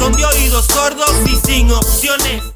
[0.00, 2.54] son de oídos sordos y sin opciones.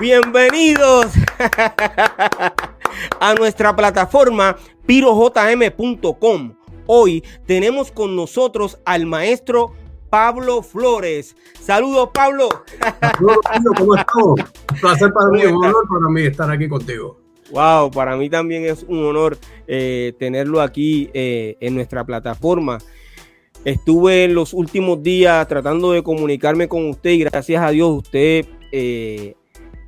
[0.00, 1.12] Bienvenidos
[3.20, 6.54] a nuestra plataforma pirojm.com.
[6.86, 9.74] Hoy tenemos con nosotros al maestro
[10.08, 11.36] Pablo Flores.
[11.60, 12.48] Saludos, Pablo.
[13.12, 13.40] Saludos,
[13.76, 14.14] ¿cómo estás?
[14.24, 17.20] Un placer para mí, un honor para mí estar aquí contigo.
[17.50, 19.36] Wow, para mí también es un honor
[19.66, 22.78] eh, tenerlo aquí eh, en nuestra plataforma.
[23.64, 28.46] Estuve en los últimos días tratando de comunicarme con usted y gracias a Dios usted
[28.70, 29.34] eh,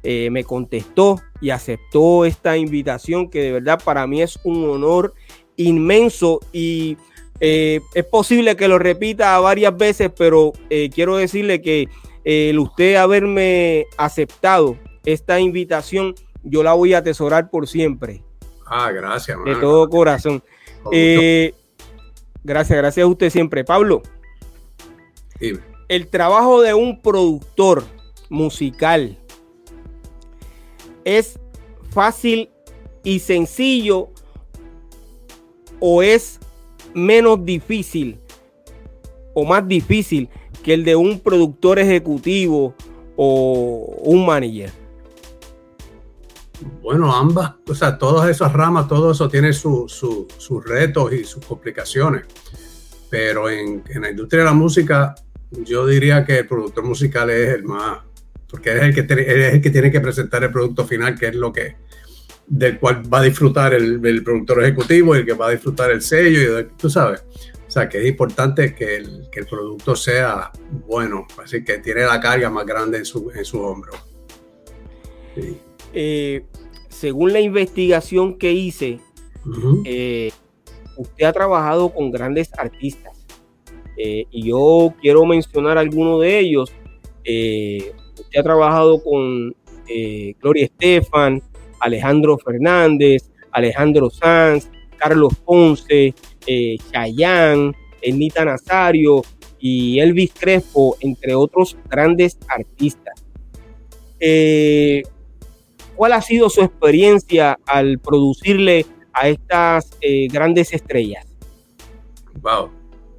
[0.03, 5.15] eh, me contestó y aceptó esta invitación que de verdad para mí es un honor
[5.57, 6.97] inmenso y
[7.39, 10.53] eh, es posible que lo repita varias veces, pero
[10.93, 11.89] quiero decirle que
[12.25, 18.23] el usted haberme aceptado esta invitación, yo la voy a atesorar por siempre.
[18.67, 19.39] Ah, gracias.
[19.45, 20.43] De todo corazón.
[22.45, 23.65] Gracias, gracias a usted siempre.
[23.65, 24.03] Pablo,
[25.89, 27.85] el trabajo de un productor
[28.29, 29.19] musical
[31.05, 31.39] es
[31.91, 32.51] fácil
[33.03, 34.09] y sencillo
[35.81, 36.39] o es
[36.95, 38.19] menos difícil
[39.35, 40.29] o más difícil
[40.63, 42.75] que el de un productor ejecutivo
[43.17, 44.80] o un manager?
[46.83, 50.25] Bueno, ambas, o sea, todas esas ramas, todo eso tiene sus
[50.65, 52.25] retos y sus complicaciones.
[53.09, 55.15] Pero en, la industria de la música,
[55.51, 58.01] yo diría que el productor musical es el más,
[58.49, 61.35] porque es el, que es el que tiene que presentar el producto final, que es
[61.35, 61.77] lo que
[62.47, 65.91] del cual va a disfrutar el, el productor ejecutivo y el que va a disfrutar
[65.91, 67.25] el sello, y tú sabes.
[67.67, 70.51] O sea, que es importante que el, que el producto sea
[70.89, 73.93] bueno, así que tiene la carga más grande en su, en su hombro.
[75.37, 75.61] Sí.
[75.93, 76.45] Eh,
[76.89, 78.99] según la investigación que hice,
[79.45, 79.83] uh -huh.
[79.85, 80.33] eh,
[80.97, 83.27] usted ha trabajado con grandes artistas
[83.97, 86.73] eh, y yo quiero mencionar algunos de ellos.
[87.25, 87.93] Eh,
[88.39, 89.55] ha trabajado con
[90.41, 91.43] Gloria Estefan,
[91.81, 96.15] Alejandro Fernández, Alejandro Sanz, Carlos Ponce,
[96.93, 99.23] Chayanne, Enita Nazario
[99.59, 103.25] y Elvis Crespo, entre otros grandes artistas.
[104.19, 105.03] Eh,
[106.01, 111.27] ¿Cuál ha sido su experiencia al producirle a estas eh, grandes estrellas?
[112.41, 112.71] Wow.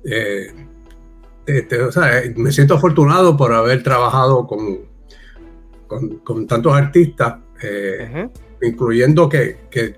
[0.01, 4.79] Te, te, o sea, me siento afortunado por haber trabajado con,
[5.85, 8.31] con, con tantos artistas, eh, uh -huh.
[8.63, 9.97] incluyendo que, que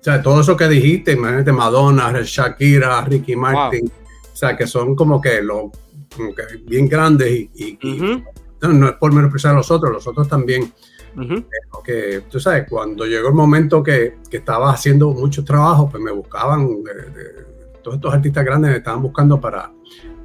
[0.00, 3.92] o sea, todo eso que dijiste, imagínate Madonna, Shakira, Ricky Martin, wow.
[4.32, 5.70] o sea, que son como que, lo,
[6.16, 8.18] como que bien grandes y, y, uh -huh.
[8.18, 8.24] y
[8.62, 10.72] no, no, es por menospreciar a los otros, los otros también.
[11.14, 11.44] Uh -huh.
[11.84, 16.10] que tú sabes, cuando llegó el momento que, que estaba haciendo muchos trabajos, pues me
[16.10, 17.44] buscaban, de, de,
[17.82, 19.70] todos estos artistas grandes me estaban buscando para,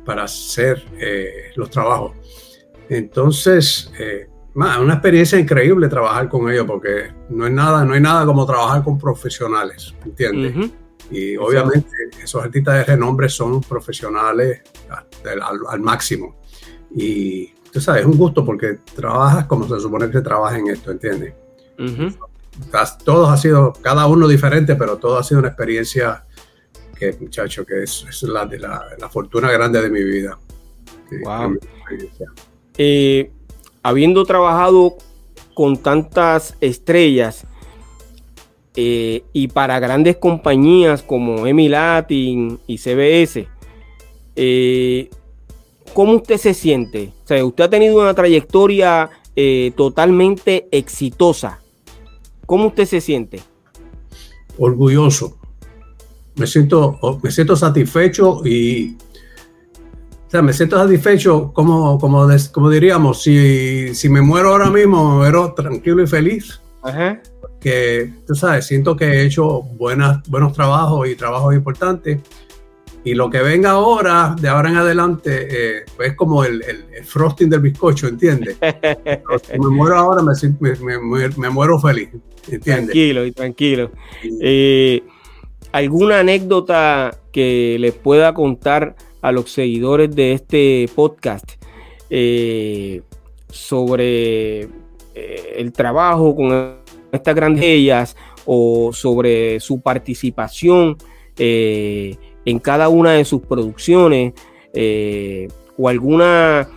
[0.06, 2.14] para hacer eh, los trabajos.
[2.90, 8.26] Entonces, eh, una experiencia increíble trabajar con ellos porque no es nada, no hay nada
[8.26, 10.56] como trabajar con profesionales, ¿entiendes?
[10.56, 10.72] Uh -huh.
[11.12, 11.90] Y obviamente
[12.22, 16.38] esos artistas de renombre son profesionales al, al, al, máximo.
[16.96, 20.70] Y tú sabes, es un gusto porque trabajas como se supone que se trabaja en
[20.70, 21.34] esto, ¿entiendes?
[21.78, 22.18] Uh -huh.
[23.04, 26.26] Todos ha sido, cada uno diferente, pero todo ha sido una experiencia
[26.98, 30.38] que, muchacho, que es, es la, de la, la, fortuna grande de mi vida.
[31.24, 31.58] Wow.
[32.78, 33.32] Eh,
[33.84, 34.98] habiendo trabajado
[35.54, 37.46] con tantas estrellas
[38.76, 43.48] eh, y para grandes compañías como Emi Latin y CBS,
[44.36, 45.10] eh,
[45.98, 47.12] ¿cómo usted se siente?
[47.24, 51.60] O sea, usted ha tenido una trayectoria eh, totalmente exitosa.
[52.46, 53.42] ¿Cómo usted se siente?
[54.60, 55.40] Orgulloso.
[56.36, 58.96] Me siento, me siento satisfecho y
[60.28, 65.10] o sea, me siento satisfecho, como, como, como diríamos, si, si, me muero ahora mismo,
[65.10, 66.62] me muero tranquilo y feliz.
[66.84, 67.20] Ajá.
[67.60, 72.20] Que, tú sabes, siento que he hecho buenas, buenos trabajos y trabajos importantes.
[73.08, 77.06] Y lo que venga ahora, de ahora en adelante, eh, es como el, el, el,
[77.06, 78.58] frosting del bizcocho, ¿entiendes?
[78.60, 82.10] si me muero ahora, me, me, me, me, muero feliz,
[82.52, 82.88] ¿entiendes?
[82.88, 83.92] Tranquilo y tranquilo.
[84.42, 85.04] Eh,
[85.72, 88.96] ¿Alguna anécdota que les pueda contar?
[89.22, 91.54] a los seguidores de este podcast.
[92.10, 93.02] Eh,
[93.50, 94.70] sobre
[95.14, 96.76] el trabajo con
[97.12, 98.16] estas grandes ellas
[98.46, 100.98] o sobre su participación
[101.40, 102.16] eh,
[102.48, 104.34] en cada una de sus producciones
[105.78, 106.68] o alguna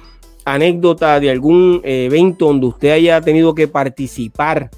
[0.44, 4.70] anécdota de algún evento donde usted haya tenido que participar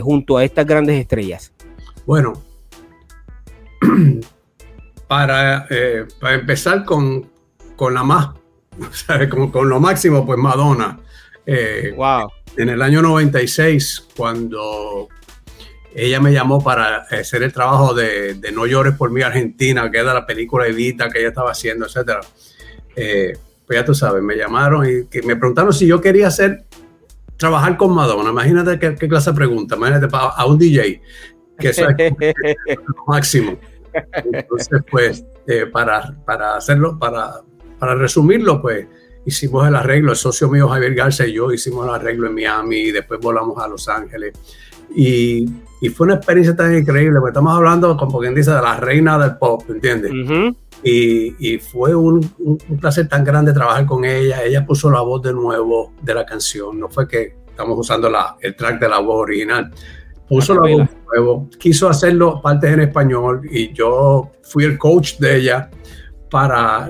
[0.00, 1.52] junto a estas grandes estrellas.
[2.06, 2.32] Bueno,
[5.08, 5.68] para,
[6.20, 7.28] para empezar con,
[7.76, 8.30] con la más
[9.52, 10.98] con, lo máximo, pues Madonna.
[11.46, 12.28] Eh, wow.
[12.56, 15.08] En el año 96, cuando
[15.94, 20.14] ella me llamó para hacer el trabajo de, No llores por mí Argentina, que era
[20.14, 22.20] la película Evita que ella estaba haciendo, etcétera.
[22.96, 23.36] Eh,
[23.66, 26.64] pues ya tú sabes, me llamaron y me preguntaron si yo quería hacer,
[27.36, 28.30] trabajar con Madonna.
[28.30, 31.00] Imagínate qué, clase de pregunta, imagínate a un DJ,
[31.58, 31.96] que eso es
[32.86, 33.58] lo máximo.
[34.32, 37.42] Entonces, pues, eh, para, para hacerlo, para
[37.82, 38.86] para resumirlo, pues
[39.26, 42.76] hicimos el arreglo, el socio mío Javier Garza y yo hicimos el arreglo en Miami
[42.76, 44.34] y después volamos a Los Ángeles.
[44.94, 45.50] Y,
[45.82, 49.18] y fue una experiencia tan increíble, porque estamos hablando, como quien dice, de la reina
[49.18, 50.12] del pop, ¿entiendes?
[50.84, 54.44] y, y, fue un, un, placer tan grande trabajar con ella.
[54.44, 58.36] Ella puso la voz de nuevo de la canción, no fue que estamos usando la,
[58.40, 59.72] el track de la voz original.
[60.28, 65.18] Puso la voz de nuevo, quiso hacerlo partes en español y yo fui el coach
[65.18, 65.68] de ella
[66.30, 66.88] para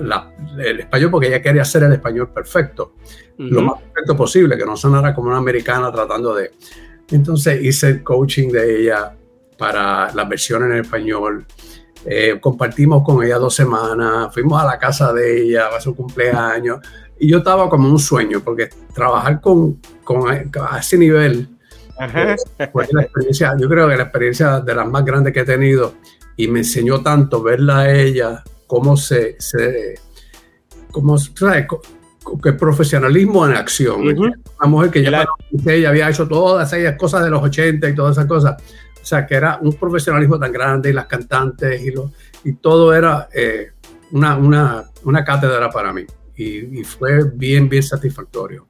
[0.59, 2.93] el español porque ella quería hacer el español perfecto,
[3.39, 6.51] lo más perfecto posible, que no sonara como una americana tratando de...
[7.13, 9.15] Entonces hice el coaching de ella
[9.57, 11.45] para las versiones en español.
[12.05, 16.79] Eh, compartimos con ella dos semanas, fuimos a la casa de ella a su cumpleaños.
[17.19, 21.47] Y yo estaba como un sueño porque trabajar con, con a ese nivel
[22.71, 25.93] fue la experiencia, yo creo que la experiencia de las más grandes que he tenido.
[26.35, 29.99] Y me enseñó tanto verla a ella cómo se, se
[30.91, 31.17] cómo,
[32.41, 34.01] Que profesionalismo en acción.
[34.01, 35.25] Una mujer que ya,
[35.87, 38.61] había hecho todas esas cosas de los 80 y todas esas cosas.
[39.01, 42.11] O sea, que era un profesionalismo tan grande y las cantantes y, lo,
[42.45, 43.71] y todo era eh,
[44.11, 46.05] una, una, una, cátedra para mí.
[46.37, 48.65] Y, fue bien, bien satisfactorio.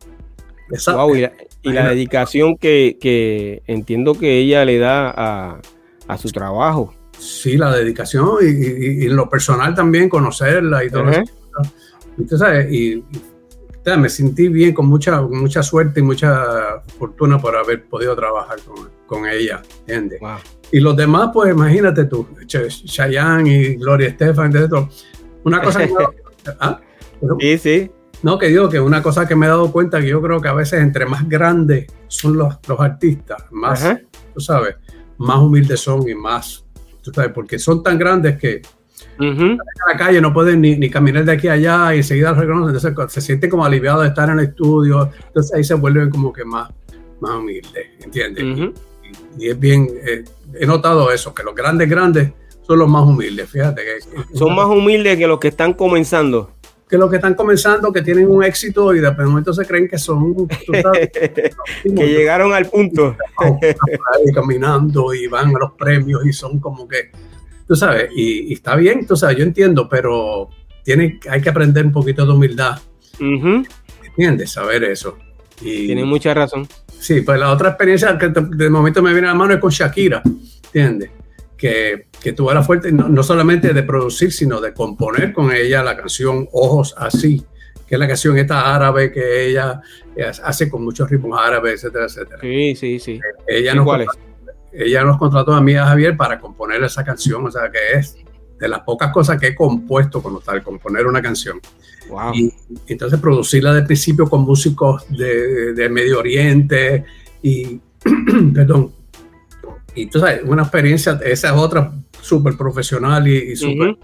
[0.87, 1.29] Wow, y,
[1.71, 5.61] la, dedicación que, que, entiendo que ella le da a,
[6.07, 6.93] a su trabajo.
[7.17, 11.31] Sí, la dedicación y, en lo personal también conocerla y todo eso.
[12.69, 13.03] Y,
[13.97, 18.57] me sentí bien, con mucha, mucha suerte y mucha fortuna por haber podido trabajar
[19.05, 20.19] con, ella, ¿entiendes?
[20.71, 24.51] Y los demás, pues imagínate tú, Chayanne y Gloria Estefan,
[25.43, 25.93] una cosa que...
[26.59, 26.79] ¿ah?
[27.39, 27.91] Sí, sí.
[28.23, 30.47] No, que digo que una cosa que me he dado cuenta que yo creo que
[30.47, 33.85] a veces entre más grandes son los, los artistas, más,
[34.33, 34.75] tú sabes,
[35.17, 36.63] más humildes son y más
[37.33, 38.61] porque son tan grandes que
[39.19, 42.75] en la calle no pueden ni, caminar de aquí a allá y enseguida los reconocen,
[42.75, 46.33] entonces se sienten como aliviados de estar en el estudio, entonces ahí se vuelven como
[46.33, 46.69] que más,
[47.19, 48.71] más humildes, ¿entiendes?
[49.37, 50.23] y, es bien, eh,
[50.55, 52.31] he notado eso, que los grandes, grandes
[52.65, 53.81] son los más humildes, fíjate.
[53.83, 56.51] Que, son más humildes que los que están comenzando
[56.93, 59.97] que los que están comenzando, que tienen un éxito y de momento se creen que
[59.97, 61.51] son, que
[61.83, 63.15] llegaron al punto.
[64.31, 67.09] caminando y van a los premios y son como que,
[67.67, 70.49] tú sabes, y, está bien, tú sabes, yo entiendo, pero
[70.83, 72.79] tiene, hay que aprender un poquito de humildad.
[73.19, 74.51] ¿Entiendes?
[74.51, 75.17] Saber eso.
[75.61, 76.67] Y, Tiene mucha razón.
[76.99, 79.71] Sí, pues la otra experiencia que de momento me viene a la mano es con
[79.71, 80.21] Shakira,
[80.65, 81.09] ¿entiendes?
[81.63, 85.95] que, que tuvo la fuerte, no, solamente de producir, sino de componer con ella la
[85.95, 87.41] canción Ojos Así,
[87.87, 89.81] que es la canción esta árabe que ella
[90.43, 92.39] hace con muchos ritmos árabes, etcétera, etcétera.
[92.41, 93.11] Sí, sí, sí.
[93.13, 94.11] Eh, ella, contrató,
[94.73, 98.17] ella nos contrató a mí a Javier para componer esa canción, o sea que es
[98.59, 101.59] de las pocas cosas que he compuesto como tal, componer una canción.
[102.09, 102.33] Wow.
[102.33, 102.53] Y,
[102.87, 107.05] entonces producirla de principio con músicos de, de Medio Oriente
[107.41, 107.79] y,
[108.53, 108.91] perdón,
[109.95, 113.97] y tú sabes, una experiencia, esa es otra súper profesional y, súper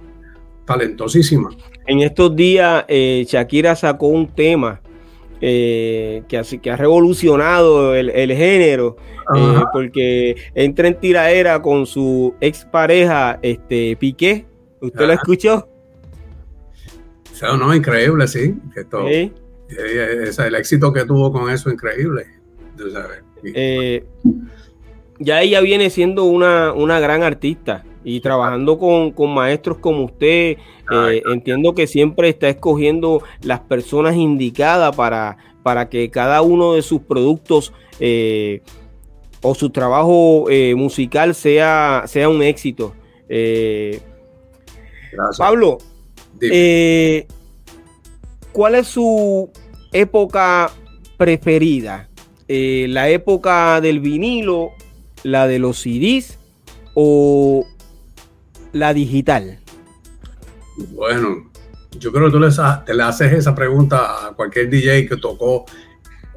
[0.66, 1.50] talentosísima.
[1.88, 4.82] En estos días, eh, Shakira sacó un tema
[5.42, 8.98] eh, que, que ha revolucionado el, género,
[9.36, 14.46] eh, porque entra en tiraera con su expareja, este, Piqué.
[14.82, 15.68] ¿Usted lo escuchó?
[17.42, 18.56] O no, increíble, sí.
[18.90, 22.26] Todo, el éxito que tuvo con eso, increíble.
[22.78, 23.24] Tú sabes
[25.20, 30.58] ya ella viene siendo una, gran artista y trabajando con, maestros como usted,
[30.92, 36.82] eh, entiendo que siempre está escogiendo las personas indicadas para, para que cada uno de
[36.82, 38.62] sus productos eh,
[39.42, 42.96] o su trabajo eh, musical sea, sea un éxito.
[45.38, 45.78] Pablo,
[48.52, 49.52] ¿cuál es su
[49.92, 50.72] época
[51.18, 52.10] preferida?
[52.48, 54.72] ¿La época del vinilo,
[55.24, 56.40] la de los CDs
[56.96, 57.66] o
[58.74, 59.60] la digital?
[60.92, 61.50] Bueno,
[62.00, 62.50] yo creo que tú le,
[62.86, 65.66] te le haces esa pregunta a cualquier DJ que tocó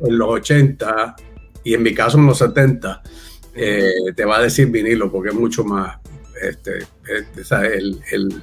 [0.00, 1.16] en los 80
[1.64, 3.02] y en mi caso en los 70,
[3.54, 5.98] eh, te va a decir vinilo porque es mucho más,
[6.42, 7.26] este, el,
[8.10, 8.42] el,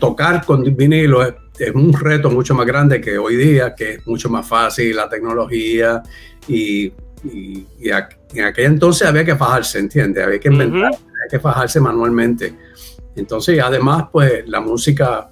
[0.00, 1.34] tocar con vinilo es,
[1.74, 6.02] un reto mucho más grande que hoy día, que es mucho más fácil la tecnología
[6.48, 6.92] y,
[7.24, 7.66] y,
[8.34, 10.24] en aquel entonces había que fajarse, ¿entiendes?
[10.24, 10.90] Había que inventar,
[11.24, 12.54] había que fajarse manualmente.
[13.16, 15.30] Entonces, además, pues la música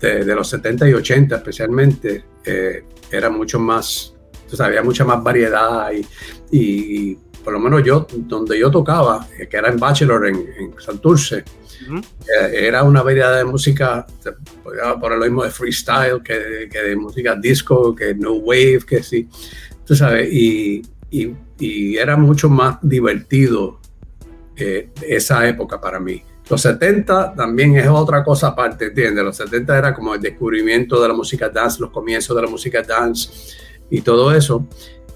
[0.00, 5.90] de, los 70 y 80 especialmente eh, era mucho más, entonces había mucha más variedad
[6.50, 10.74] y, por lo menos yo, donde yo tocaba, eh, que era en Bachelor, en, en
[10.78, 14.06] Santurce, eh, era una variedad de música,
[15.00, 19.28] por lo mismo de freestyle, que, de música disco, que no wave, que sí,
[19.84, 23.80] tú sabes, y, y, era mucho más divertido
[25.02, 26.22] esa época para mí.
[26.48, 29.22] Los 70 también es otra cosa aparte, ¿entiendes?
[29.22, 32.82] Los 70 era como el descubrimiento de la música dance, los comienzos de la música
[32.82, 33.30] dance
[33.90, 34.66] y todo eso.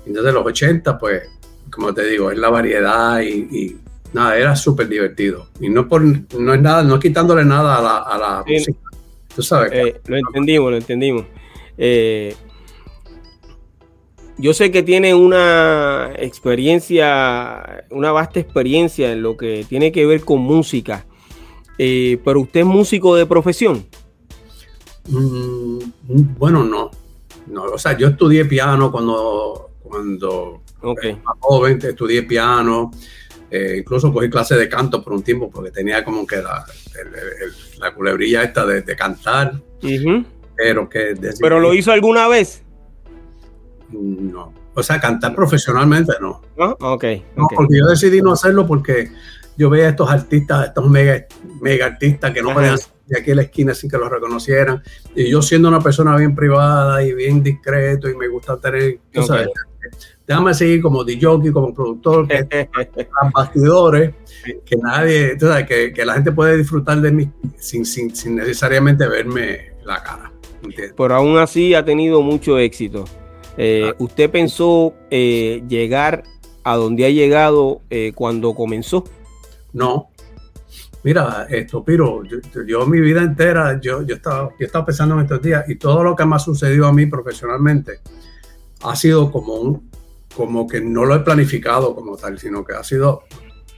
[0.04, 1.22] Entonces los 80, pues,
[1.70, 3.78] como te digo, es la variedad y,
[4.12, 5.48] nada, era súper divertido.
[5.58, 8.78] Y no, por, no es nada, no quitándole nada a la, música.
[9.34, 9.72] Tú sabes.
[9.72, 11.24] Eh, lo entendimos, lo entendimos.
[11.78, 12.36] Eh,
[14.42, 20.24] yo sé que tiene una experiencia, una vasta experiencia en lo que tiene que ver
[20.24, 21.06] con música.
[21.78, 23.86] Eh, pero usted es músico de profesión.
[25.08, 25.78] Mm,
[26.36, 26.90] bueno, no.
[27.46, 27.62] no.
[27.62, 31.14] O sea, yo estudié piano cuando, cuando okay.
[31.24, 32.90] más joven, estudié piano.
[33.48, 36.66] Eh, incluso cogí clase de canto por un tiempo porque tenía como que la,
[37.78, 39.62] la culebrilla esta de, cantar.
[40.56, 41.14] Pero que...
[41.38, 42.64] ¿Pero lo hizo alguna vez?
[43.92, 44.52] No.
[44.74, 46.40] O sea, cantar profesionalmente no.
[46.58, 47.04] Ah, ok.
[47.36, 49.10] No, porque yo decidí no hacerlo porque
[49.56, 51.26] yo veía a estos artistas, estos mega,
[51.60, 54.82] mega artistas que no podían de aquí a la esquina sin que los reconocieran.
[55.14, 59.48] Y yo siendo una persona bien privada y bien discreto y me gusta tener, sabes,
[60.26, 62.68] déjame seguir como DJ, como productor, que
[63.34, 64.14] bastidores,
[64.64, 69.06] que nadie, sabes, que, que, la gente puede disfrutar de mí sin, sin, sin necesariamente
[69.06, 70.32] verme la cara.
[70.96, 73.04] Pero aún así ha tenido mucho éxito.
[73.56, 76.22] Eh, ¿Usted pensó eh, llegar
[76.64, 79.04] a donde ha llegado eh, cuando comenzó?
[79.72, 80.08] No.
[81.04, 85.42] Mira, esto, Piro, yo, mi vida entera, yo, yo, estaba, yo estaba pensando en estos
[85.42, 87.98] días y todo lo que me ha sucedido a mí profesionalmente
[88.84, 89.90] ha sido como un,
[90.36, 93.24] como que no lo he planificado como tal, sino que ha sido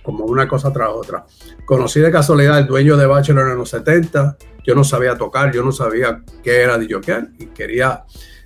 [0.02, 1.24] como una cosa tras otra.
[1.64, 5.64] Conocí de casualidad el dueño de Bachelor en los 70, yo no sabía tocar, yo
[5.64, 8.04] no sabía qué era DJ y quería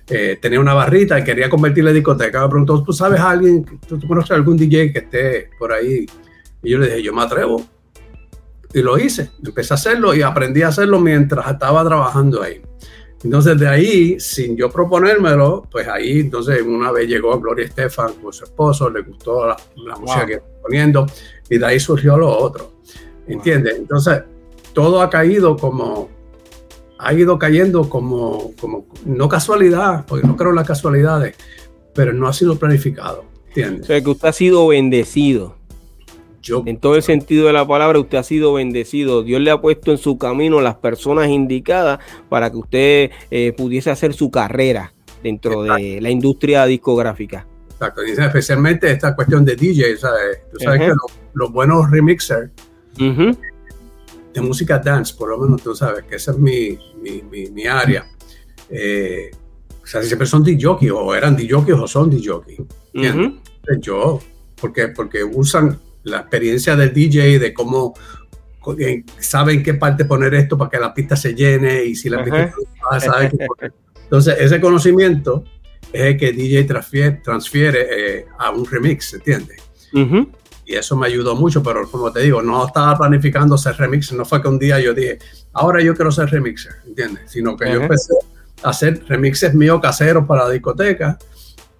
[0.09, 2.41] eh, tener una barrita y quería convertirle en discoteca.
[2.41, 5.71] Me preguntó, ¿tú sabes a alguien, tú, tú conoces a algún DJ que esté por
[5.71, 6.05] ahí
[6.63, 7.63] y yo le dije, yo me atrevo.
[8.73, 12.61] Y lo hice, empecé a hacerlo y aprendí a hacerlo mientras estaba trabajando ahí.
[13.23, 18.31] Entonces de ahí, sin yo proponérmelo, pues ahí entonces una vez llegó Gloria Estefan con
[18.31, 19.57] su esposo, le gustó la,
[19.99, 21.05] música que estaba poniendo
[21.49, 22.73] y de ahí surgió lo otro.
[23.27, 23.75] ¿Entiendes?
[23.77, 24.21] Entonces
[24.73, 26.09] todo ha caído como,
[26.99, 31.35] ha ido cayendo como, como, no casualidad, porque no creo en las casualidades,
[31.95, 33.23] pero no ha sido planificado.
[33.47, 33.83] ¿Entiendes?
[33.83, 35.55] O sea, que usted ha sido bendecido
[36.65, 39.23] en todo el sentido de la palabra, usted ha sido bendecido.
[39.23, 43.91] Dios le ha puesto en su camino las personas indicadas para que usted eh, pudiese
[43.91, 47.45] hacer su carrera dentro de la industria discográfica.
[47.71, 50.41] Exacto, especialmente esta cuestión de DJ, ¿sabes?
[50.51, 50.93] Tú sabes que
[51.33, 52.51] los, buenos remixers
[54.33, 58.05] de música dance, por lo menos tú sabes que esa es mi, mi, área.
[58.69, 59.31] Eh,
[59.81, 62.31] o sea, siempre son DJ o eran DJ o son DJ.
[63.79, 64.19] Yo,
[64.59, 67.93] porque, porque usan la experiencia del DJ, de cómo
[68.77, 72.23] eh, saben qué parte poner esto para que la pista se llene y si la
[72.23, 72.53] pista
[72.99, 73.31] sabe
[74.03, 75.43] Entonces, ese conocimiento
[75.93, 79.61] es el que DJ transfiere, transfiere eh, a un remix, ¿entiendes?
[80.69, 84.23] Y eso me ayudó mucho, pero como te digo, no estaba planificando ser remix, no
[84.23, 85.17] fue que un día yo dije,
[85.51, 87.23] ahora yo quiero ser remixer, ¿entiendes?
[87.31, 88.13] Sino que yo empecé
[88.61, 91.17] a hacer remixes míos caseros para la discoteca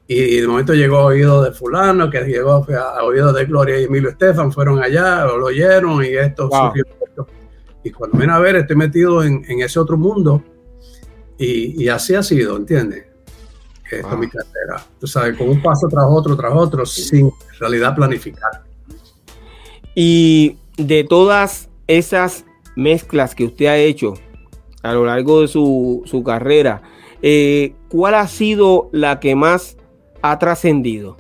[0.08, 3.84] y de momento llegó a oído de fulano, que llegó a oído de Gloria y
[3.84, 6.84] Emilio Estefan, fueron allá, lo oyeron y esto surgió.
[7.84, 10.44] Y cuando viene a ver, estoy metido en, ese otro mundo
[11.38, 13.06] y, así ha sido, ¿entiendes?
[13.92, 14.84] Esto es mi carrera.
[15.00, 18.68] Tú sabes, con un paso tras otro, tras otro, sin en realidad planificar.
[19.96, 24.14] Y de todas esas mezclas que usted ha hecho
[24.82, 26.82] a lo largo de su, su carrera,
[27.22, 29.78] eh, ¿cuál ha sido la que más
[30.22, 31.18] ha trascendido?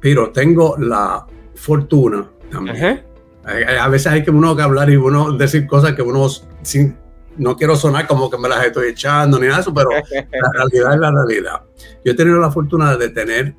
[0.00, 3.02] Pero tengo la fortuna también.
[3.44, 6.26] A veces hay que uno que hablar y uno decir cosas que uno
[6.62, 6.96] sin,
[7.36, 10.50] no quiero sonar como que me las estoy echando ni nada de eso, pero la
[10.52, 11.62] realidad es la realidad.
[12.04, 13.54] Yo he tenido la fortuna de tener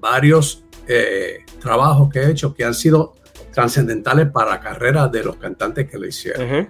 [0.00, 3.14] varios eh, trabajos que he hecho que han sido
[3.52, 6.68] trascendentales para la carrera de los cantantes que lo hicieron.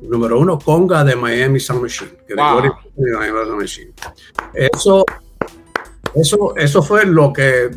[0.00, 2.10] Número uno, Conga de Miami Sound Machine.
[4.54, 5.04] Eso,
[6.14, 7.70] eso, eso fue lo que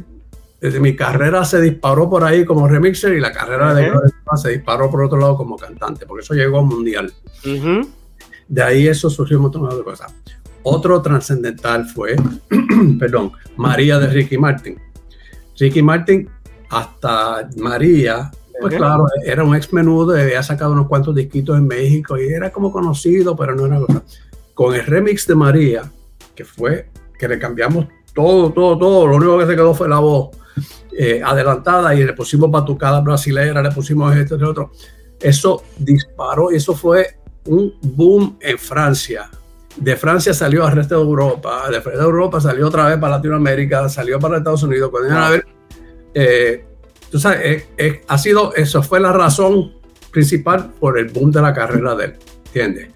[0.63, 3.91] desde mi carrera se disparó por ahí como remixer y la carrera de
[4.37, 7.13] se disparó por otro lado como cantante, porque eso llegó mundial.
[8.47, 10.13] De ahí eso surgió un montón de cosas.
[10.63, 12.15] Otro trascendental fue,
[12.99, 14.79] perdón, María de Ricky Martin.
[15.57, 16.29] Ricky Martin,
[16.69, 22.17] hasta María, pues claro, era un ex menudo, había sacado unos cuantos disquitos en México
[22.17, 24.03] y era como conocido, pero no era cosa.
[24.53, 25.91] Con el remix de María,
[26.35, 29.99] que fue que le cambiamos todo, todo, todo, lo único que se quedó fue la
[29.99, 30.29] voz
[30.97, 34.71] eh, adelantada y le pusimos batucada brasileña, le pusimos esto y otro.
[35.19, 39.29] Eso disparó y eso fue un boom en Francia.
[39.75, 43.17] De Francia salió al resto de Europa, de resto de Europa salió otra vez para
[43.17, 44.89] Latinoamérica, salió para Estados Unidos.
[44.91, 45.45] Cuando a ver,
[46.13, 46.65] eh,
[47.09, 49.73] tú sabes, eh, eh, ha sido, eso fue la razón
[50.11, 52.13] principal por el boom de la carrera de él,
[52.45, 52.89] ¿entiendes?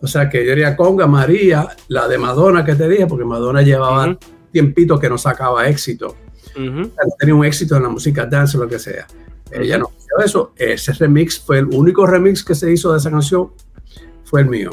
[0.00, 3.62] O sea que yo diría Conga, María, la de Madonna que te dije, porque Madonna
[3.62, 4.18] llevaba
[4.50, 6.16] tiempito que no sacaba éxito.
[7.18, 9.06] Tenía un éxito en la música dance o lo que sea.
[9.50, 10.52] Ella no hizo eso.
[10.56, 13.52] Ese remix fue el único remix que se hizo de esa canción,
[14.24, 14.70] fue el mío.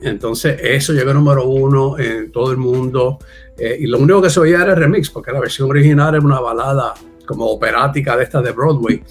[0.00, 3.18] Entonces, eso llegó número uno en todo el mundo.
[3.56, 6.24] Eh, y lo único que se oía era el remix, porque la versión original era
[6.24, 6.94] una balada
[7.26, 9.02] como operática de esta de Broadway.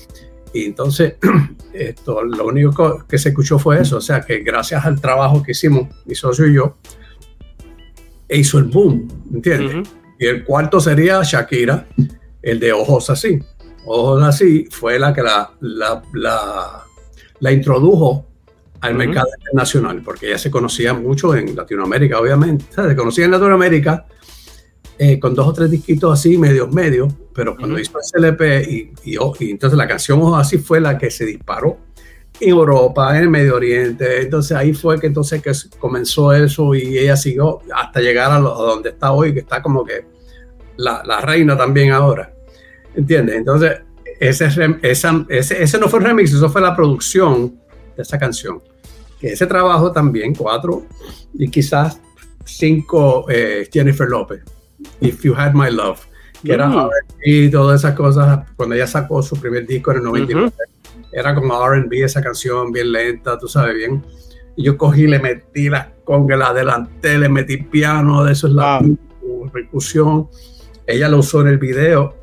[0.53, 1.15] Y entonces,
[1.73, 3.97] esto, lo único que se escuchó fue eso.
[3.97, 6.77] O sea, que gracias al trabajo que hicimos, mi socio y yo,
[8.29, 9.89] hizo el boom, ¿entiendes?
[10.19, 11.87] Y el cuarto sería Shakira,
[12.41, 13.39] el de Ojos Así.
[13.85, 16.83] Ojos Así fue la que la, la,
[17.39, 18.25] la, introdujo
[18.81, 22.65] al mercado internacional, porque ella se conocía mucho en Latinoamérica, obviamente.
[22.73, 24.05] se conocía en Latinoamérica
[24.99, 28.91] eh, con dos o tres disquitos así, medios, medios, pero cuando hizo el LP y,
[29.11, 31.77] y, entonces la canción Así fue la que se disparó
[32.39, 34.21] en Europa, en el Medio Oriente.
[34.21, 38.89] Entonces ahí fue que entonces que comenzó eso y ella siguió hasta llegar a, donde
[38.89, 40.05] está hoy, que está como que
[40.77, 42.33] la, la reina también ahora.
[42.95, 43.35] ¿Entiendes?
[43.35, 43.81] Entonces,
[44.19, 44.47] ese,
[44.81, 47.59] ese, ese, no fue el remix, eso fue la producción
[47.97, 48.61] de esa canción.
[49.19, 50.85] Que ese trabajo también, cuatro
[51.33, 51.99] y quizás
[52.45, 54.41] cinco, eh, Jennifer López,
[55.01, 55.99] If You Had My Love,
[56.43, 56.89] que era mm.
[57.25, 60.53] y todas esas cosas, cuando ella sacó su primer disco en el 99
[61.11, 64.03] era como RB esa canción, bien lenta, tú sabes bien.
[64.55, 68.53] Y yo cogí, le metí las congas, la adelanté, le metí piano, de eso es
[68.53, 68.81] la
[69.51, 70.27] percusión.
[70.85, 72.15] Ella lo usó en el video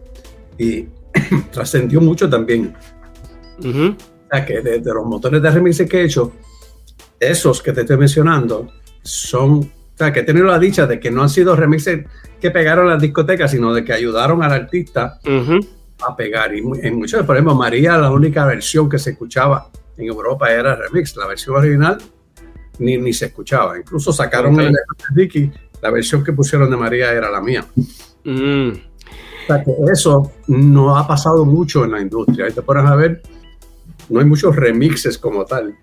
[0.59, 0.89] y
[1.53, 2.75] trascendió mucho también.
[4.35, 6.33] Sea que de, los motores de remix que he hecho,
[7.19, 8.69] esos que te estoy mencionando
[9.03, 12.05] son, o sea, que he tenido la dicha de que no han sido remixes
[12.41, 15.19] que pegaron las discotecas, sino de que ayudaron al artista
[16.07, 16.55] a pegar.
[16.55, 20.75] Y en muchos, por ejemplo, María, la única versión que se escuchaba en Europa era
[20.75, 21.17] remix.
[21.17, 21.99] La versión original
[22.79, 23.79] ni, ni se escuchaba.
[23.79, 24.79] Incluso sacaron el de
[25.15, 27.65] Ricky, la versión que pusieron de María era la mía.
[28.25, 28.71] Mm.
[28.71, 32.47] O sea que eso no ha pasado mucho en la industria.
[32.47, 33.23] Ahí te pones a ver,
[34.09, 35.77] no hay muchos remixes como tal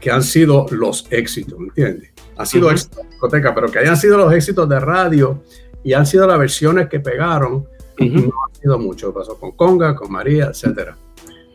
[0.00, 2.10] que han sido los éxitos, ¿entiendes?
[2.36, 5.42] Ha sido éxito de discoteca, pero que hayan sido los éxitos de radio
[5.84, 7.66] y han sido las versiones que pegaron,
[7.98, 9.14] no ha sido mucho.
[9.14, 10.96] Pasó con Conga, con María, etcétera.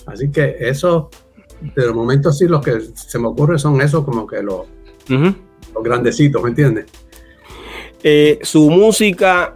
[0.05, 1.09] Así que eso,
[1.75, 4.67] de los momentos sí, los que se me ocurre son esos como que los,
[5.09, 6.85] los grandecitos, ¿me entiendes?
[8.01, 9.55] Eh, su música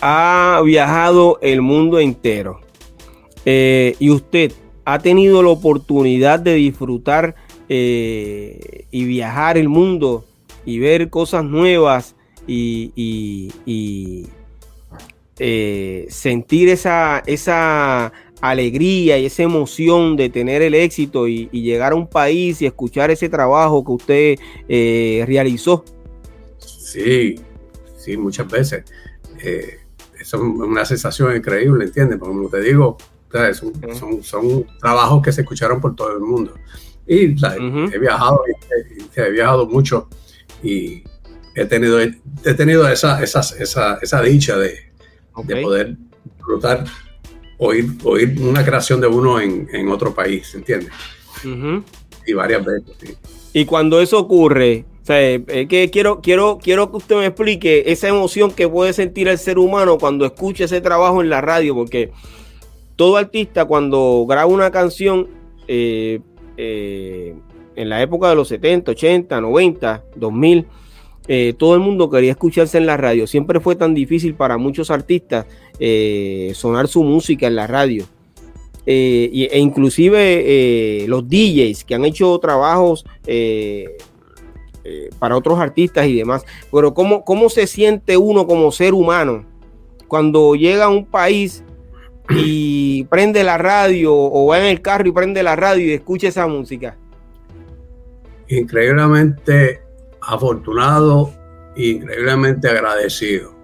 [0.00, 2.60] ha viajado el mundo entero.
[3.44, 4.52] Eh, y usted
[4.84, 7.34] ha tenido la oportunidad de disfrutar
[7.68, 10.24] eh, y viajar el mundo
[10.64, 12.14] y ver cosas nuevas
[12.46, 13.50] y,
[15.38, 21.96] eh, sentir esa, esa alegría y esa emoción de tener el éxito y, llegar a
[21.96, 24.38] un país y escuchar ese trabajo que usted
[25.26, 25.84] realizó.
[26.58, 27.40] Sí,
[27.96, 28.84] sí, muchas veces.
[29.42, 29.78] Eh,
[30.18, 32.18] es una sensación increíble, ¿entiendes?
[32.18, 32.96] Porque como te digo,
[33.54, 36.54] son, son, trabajos que se escucharon por todo el mundo.
[37.06, 38.42] Y he viajado,
[39.16, 40.08] he, viajado mucho
[40.62, 41.04] y
[41.54, 44.74] he tenido, he tenido esa, esa, esa, esa dicha de,
[45.44, 46.84] de, poder disfrutar,
[47.58, 50.92] oír, oír una creación de uno en, otro país, ¿entiendes?
[52.26, 53.18] Y varias veces.
[53.52, 57.84] Y cuando eso ocurre, O sea, es que quiero, quiero, quiero que usted me explique
[57.86, 61.74] esa emoción que puede sentir el ser humano cuando escucha ese trabajo en la radio,
[61.74, 62.10] porque
[62.96, 65.28] todo artista cuando graba una canción
[65.66, 66.20] eh,
[66.56, 67.34] eh,
[67.76, 70.66] en la época de los 70, 80, 90, 2000,
[71.56, 73.26] todo el mundo quería escucharse en la radio.
[73.26, 75.46] Siempre fue tan difícil para muchos artistas
[75.80, 78.04] eh, sonar su música en la radio.
[78.86, 83.04] e inclusive los DJs que han hecho trabajos
[85.18, 86.44] para otros artistas y demás.
[86.70, 89.44] Pero ¿cómo, ¿cómo se siente uno como ser humano
[90.06, 91.64] cuando llega a un país
[92.30, 96.28] y prende la radio o va en el carro y prende la radio y escucha
[96.28, 96.96] esa música.
[98.48, 99.82] Increíblemente
[100.20, 101.32] afortunado
[101.76, 103.54] e increíblemente agradecido.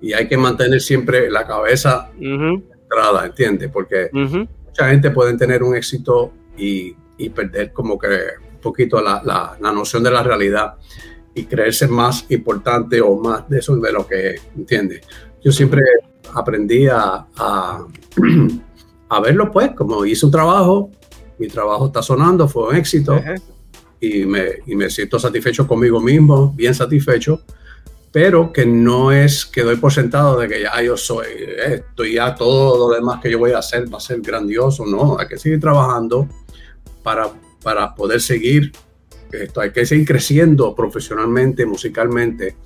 [0.00, 3.68] Y hay que mantener siempre la cabeza entrada, ¿entiendes?
[3.72, 6.94] Porque mucha gente puede tener un éxito y,
[7.34, 10.74] perder como que un poquito la, la, noción de la realidad
[11.34, 15.00] y creerse más importante o más de eso de lo que entiende.
[15.42, 15.82] Yo siempre
[16.34, 17.26] aprendí a,
[19.08, 20.90] a, verlo, pues, como hice un trabajo,
[21.38, 23.20] mi trabajo está sonando, fue un éxito
[24.00, 27.42] y, me, y me siento satisfecho conmigo mismo, bien satisfecho,
[28.10, 31.26] pero que no es que doy por sentado de que ya yo soy
[31.66, 34.86] esto y ya todo lo demás que yo voy a hacer va a ser grandioso,
[34.86, 36.28] no, hay que seguir trabajando
[37.02, 37.30] para,
[37.62, 38.72] para poder seguir
[39.30, 42.56] esto, hay que seguir creciendo profesionalmente, musicalmente,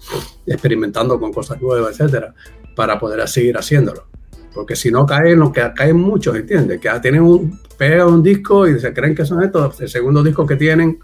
[0.46, 2.34] experimentando con cosas nuevas, etcétera,
[2.74, 4.06] para poder seguir haciéndolo.
[4.54, 6.80] Porque si no caen, lo que caen muchos, ¿entiendes?
[6.80, 9.80] Que tienen un, pegan un disco y se creen que son estos.
[9.80, 10.98] El segundo disco que tienen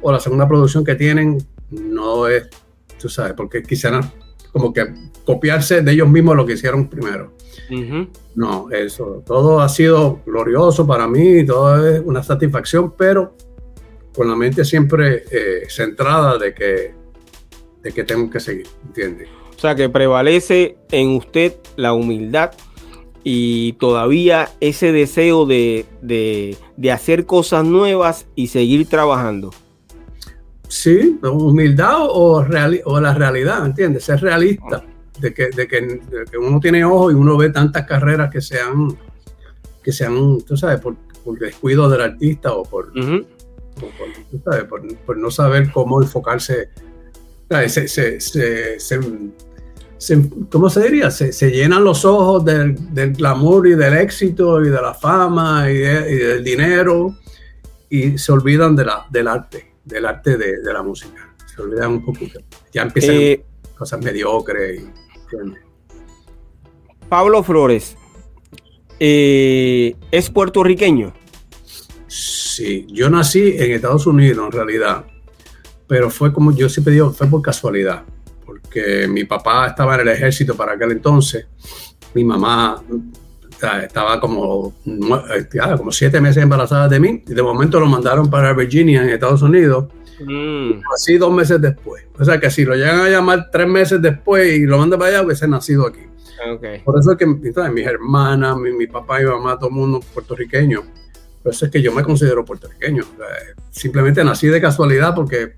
[0.00, 1.38] o la segunda producción que tienen
[1.70, 2.48] no es,
[2.98, 4.10] tú sabes, porque quisieran
[4.52, 4.86] como que
[5.24, 7.34] copiarse de ellos mismos lo que hicieron primero.
[8.34, 13.34] No, eso, todo ha sido glorioso para mí, todo es una satisfacción, pero
[14.14, 16.94] con la mente siempre eh, centrada de que,
[17.82, 19.28] de que tengo que seguir, ¿entiendes?
[19.56, 22.52] O sea, que prevalece en usted la humildad
[23.24, 26.56] y todavía ese deseo de,
[26.92, 29.52] hacer cosas nuevas y seguir trabajando.
[30.68, 32.44] Sí, humildad o,
[32.84, 34.04] o la realidad, ¿entiendes?
[34.04, 34.84] Ser realista,
[35.18, 38.96] de que, de, que, uno tiene ojo y uno ve tantas carreras que sean,
[39.82, 40.96] que sean tú sabes, por,
[41.38, 42.92] descuido del artista o por,
[45.04, 46.68] por, no saber cómo enfocarse.
[47.68, 49.00] Se, se, se,
[50.50, 51.10] ¿cómo se diría?
[51.10, 55.78] Se, llenan los ojos del, del, glamour y del éxito y de la fama y,
[55.78, 57.16] del dinero
[57.88, 61.34] y se olvidan de la, del arte, del arte de, la música.
[61.46, 62.40] Se olvidan un poquito.
[62.72, 63.44] Ya empiezan eh,
[63.76, 64.82] cosas mediocres.
[67.08, 67.96] Pablo Flores,
[69.00, 71.14] eh, ¿es puertorriqueño?
[72.06, 75.04] Sí, yo nací en Estados Unidos en realidad,
[75.86, 78.04] pero fue como yo siempre digo, fue por casualidad
[78.60, 81.46] porque mi papá estaba en el ejército para aquel entonces,
[82.14, 82.82] mi mamá
[83.82, 89.02] estaba como, como siete meses embarazada de mí y de momento lo mandaron para Virginia
[89.02, 89.86] en Estados Unidos.
[90.20, 90.80] Mm.
[90.94, 92.04] Así dos meses después.
[92.18, 95.10] O sea que si lo llegan a llamar tres meses después y lo mandan para
[95.10, 96.00] allá, hubiese nacido aquí.
[96.84, 100.82] Por eso es que mis hermanas, mi, papá y mi mamá, todo el mundo puertorriqueño.
[101.42, 103.04] Por eso es que yo me considero puertorriqueño.
[103.70, 105.54] simplemente nací de casualidad porque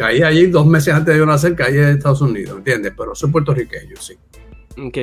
[0.00, 2.94] caí allí dos meses antes de yo nacer, caí en Estados Unidos, ¿entiendes?
[2.96, 4.14] Pero soy puertorriqueño, sí.
[4.82, 4.96] Ok.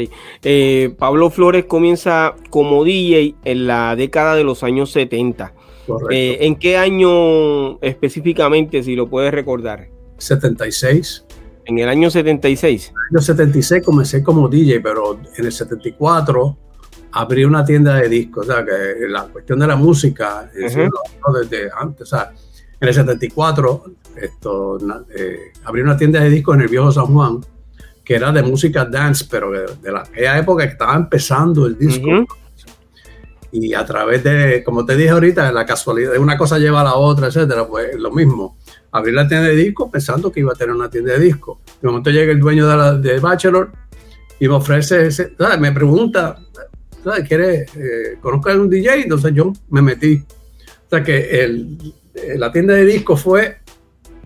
[0.44, 5.54] Eh, Pablo Flores comienza como DJ en la década de los años 70.
[5.86, 6.10] Correcto.
[6.10, 9.88] Eh, ¿En qué año específicamente, si lo puedes recordar?
[10.18, 11.26] 76.
[11.66, 12.88] En el año 76.
[12.88, 16.58] En el año 76 comencé como DJ, pero en el 74
[17.12, 18.50] abrí una tienda de discos.
[18.50, 22.32] O sea, que la cuestión de la música, desde antes, o sea,
[22.80, 23.84] en el 74
[24.22, 24.78] esto,
[25.16, 27.42] eh, abrí una tienda de discos en el viejo San Juan
[28.08, 32.26] que era de música dance, pero de, la, aquella época que estaba empezando el disco.
[33.52, 36.84] Y a través de, como te dije ahorita, la casualidad de una cosa lleva a
[36.86, 38.58] la otra, etcétera, pues lo mismo.
[38.94, 41.58] Abrí la tienda de discos pensando que iba a tener una tienda de discos.
[41.82, 43.74] De momento llega el dueño de, la, de Bachelor
[44.40, 46.40] y me ofrece, ese, me pregunta,
[47.04, 47.28] ¿sabes?
[47.28, 49.04] ¿Quiere, eh, conozco a un DJ?
[49.04, 50.24] Entonces yo me metí.
[50.86, 51.94] O sea que el,
[52.38, 53.58] la tienda de discos fue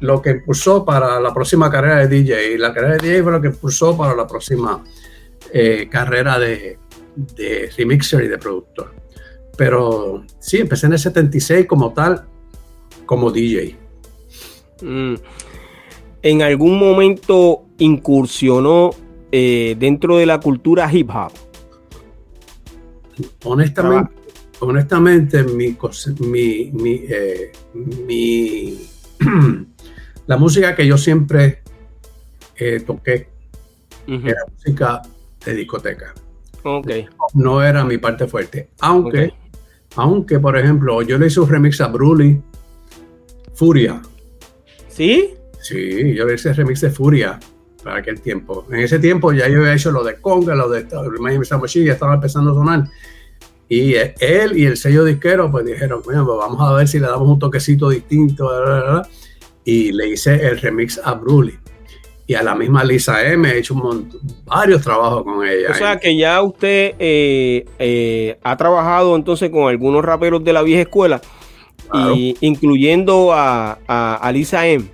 [0.01, 2.53] lo que impulsó para la próxima carrera de DJ.
[2.53, 4.83] Y la carrera de DJ fue lo que impulsó para la próxima
[5.53, 6.77] eh, carrera de,
[7.15, 8.93] de remixer y de productor.
[9.57, 12.25] Pero sí, empecé en el 76 como tal,
[13.05, 13.77] como DJ.
[14.81, 15.15] Mm.
[16.23, 18.91] ¿En algún momento incursionó
[19.31, 21.31] eh, dentro de la cultura hip hop?
[23.43, 24.13] Honestamente,
[24.59, 25.75] honestamente mi,
[26.19, 27.01] mi, mi,
[27.73, 28.87] mi
[30.27, 31.61] la música que yo siempre
[32.55, 33.27] eh, toqué
[34.07, 35.01] era música
[35.45, 36.13] de discoteca.
[36.63, 37.07] Okay.
[37.33, 38.69] No era mi parte fuerte.
[38.79, 39.33] Aunque,
[39.95, 42.41] aunque, por ejemplo, yo le hice un remix a Bruli,
[43.53, 44.01] Furia.
[44.87, 45.33] ¿Sí?
[45.59, 47.39] Sí, yo le hice remix de Furia
[47.83, 48.65] para aquel tiempo.
[48.69, 50.87] En ese tiempo ya yo había hecho lo de Conga, lo de
[51.43, 52.83] Samochi, ya estaba empezando a sonar.
[53.67, 57.07] Y él y el sello disquero pues dijeron, bueno, pues vamos a ver si le
[57.07, 58.49] damos un toquecito distinto.
[59.63, 61.57] Y le hice el remix a Bruli.
[62.27, 64.09] Y a la misma Lisa M he hecho un
[64.45, 65.71] varios trabajos con ella.
[65.71, 70.61] O sea que ya usted eh, eh, ha trabajado entonces con algunos raperos de la
[70.61, 71.21] vieja escuela,
[72.15, 74.85] y, incluyendo a, a Lisa M.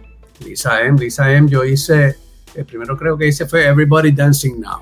[0.43, 2.15] Lisa M, Lisa M, yo hice
[2.57, 4.81] el primero creo que hice fue Everybody Dancing Now.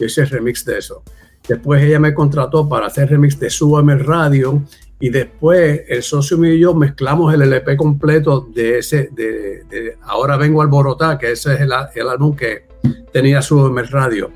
[0.00, 1.02] Yo hice el remix de eso.
[1.46, 4.62] Después ella me contrató para hacer remix de Súbame Radio
[5.00, 10.36] y después el socio mío y yo mezclamos el LP completo de ese, de, Ahora
[10.36, 11.72] Vengo al Borotá, que ese es el,
[12.08, 12.66] álbum que
[13.12, 14.30] tenía Súbame Radio.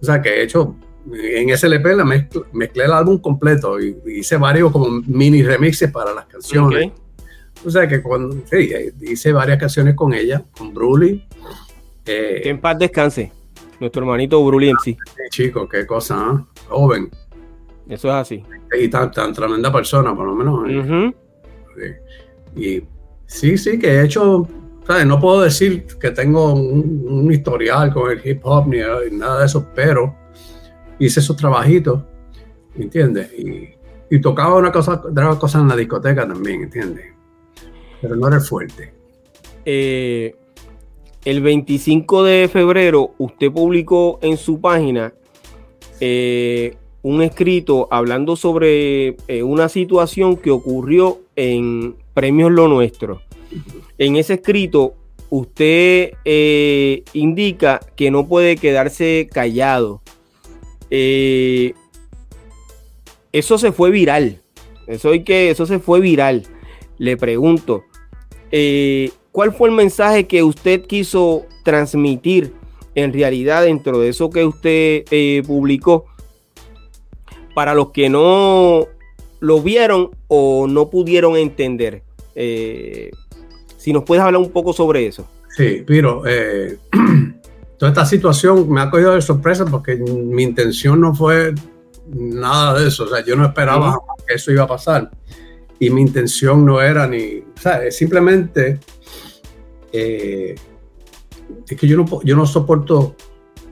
[0.00, 0.76] O sea que he hecho,
[1.12, 6.14] en ese LP la mezclé el álbum completo y, hice varios como mini remixes para
[6.14, 6.92] las canciones.
[7.64, 11.26] O sea que cuando, sí, hice varias canciones con ella, con Bruli,
[12.04, 13.32] que en paz descanse.
[13.80, 14.96] Nuestro hermanito Brulien, sí.
[15.30, 16.64] Chico, qué cosa, ¿eh?
[16.68, 17.10] joven.
[17.88, 18.44] Eso es así.
[18.78, 21.14] Y tan, tremenda persona, por lo menos.
[21.78, 22.00] ¿eh?
[22.56, 22.82] Y
[23.26, 24.48] sí, sí, que he hecho,
[25.06, 28.78] no puedo decir que tengo un, historial con el hip hop ni,
[29.16, 30.14] nada de eso, pero
[30.98, 32.02] hice esos trabajitos,
[32.76, 33.32] ¿entiendes?
[33.38, 33.68] Y,
[34.10, 37.06] y tocaba una cosa, otra cosa en la discoteca también, ¿entiendes?
[38.00, 38.92] Pero no era fuerte.
[39.64, 40.34] Eh,
[41.24, 45.12] el 25 de febrero usted publicó en su página
[45.98, 46.76] eh,
[47.08, 53.22] un escrito hablando sobre eh, una situación que ocurrió en Premios Lo Nuestro.
[53.98, 54.94] En ese escrito
[55.30, 60.02] usted eh, indica que no puede quedarse callado.
[60.90, 61.74] eso
[63.58, 64.42] se fue viral.
[64.86, 66.42] Eso, que, eso se fue viral.
[66.98, 67.84] Le pregunto,
[69.36, 72.54] ¿Cuál fue el mensaje que usted quiso transmitir
[72.94, 76.06] en realidad dentro de eso que usted eh, publicó?
[77.56, 78.86] Para los que no
[79.40, 82.02] lo vieron o no pudieron entender.
[82.34, 83.10] Eh,
[83.78, 85.26] si nos puedes hablar un poco sobre eso.
[85.56, 86.76] Sí, pero eh,
[87.78, 91.54] toda esta situación me ha cogido de sorpresa porque mi intención no fue
[92.06, 93.04] nada de eso.
[93.04, 95.10] O sea, yo no esperaba que eso iba a pasar.
[95.78, 98.80] Y mi intención no era ni, o sea, simplemente
[99.92, 100.54] eh,
[101.66, 103.16] es que yo no, yo no soporto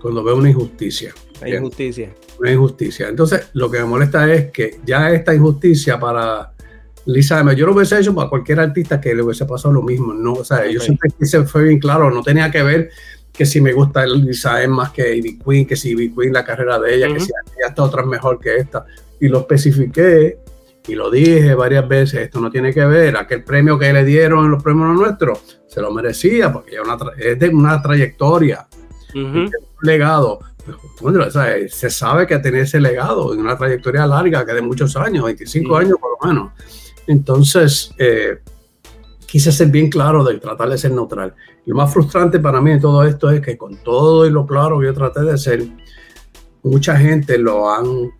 [0.00, 1.12] cuando veo una injusticia.
[1.46, 2.10] Injusticia.
[2.38, 3.08] Una injusticia.
[3.08, 6.52] Entonces, lo que me molesta es que ya esta injusticia para
[7.06, 10.14] Lisa yo lo hubiese hecho para cualquier artista que le hubiese pasado lo mismo.
[10.14, 12.90] No, o sea, yo siempre quise, fue bien claro, no tenía que ver
[13.32, 16.44] que si me gusta Lisa M más que Ivy Queen, que si Ivy Queen la
[16.44, 17.30] carrera de ella, que si
[17.66, 18.86] esta otra es mejor que esta.
[19.20, 20.38] Y lo especifiqué
[20.86, 24.44] y lo dije varias veces, esto no tiene que ver, aquel premio que le dieron
[24.44, 26.76] en los premios nuestros, se lo merecía, porque
[27.18, 28.66] es de una trayectoria,
[29.14, 29.50] un
[29.82, 30.40] legado.
[31.68, 35.76] Se sabe que tiene ese legado, en una trayectoria larga, que de muchos años, 25
[35.76, 36.52] años por lo menos.
[37.06, 38.38] Entonces, eh,
[39.26, 41.34] quise ser bien claro de tratar de ser neutral.
[41.66, 44.78] Lo más frustrante para mí de todo esto es que con todo y lo claro
[44.78, 45.66] que yo traté de ser,
[46.62, 48.12] mucha gente lo han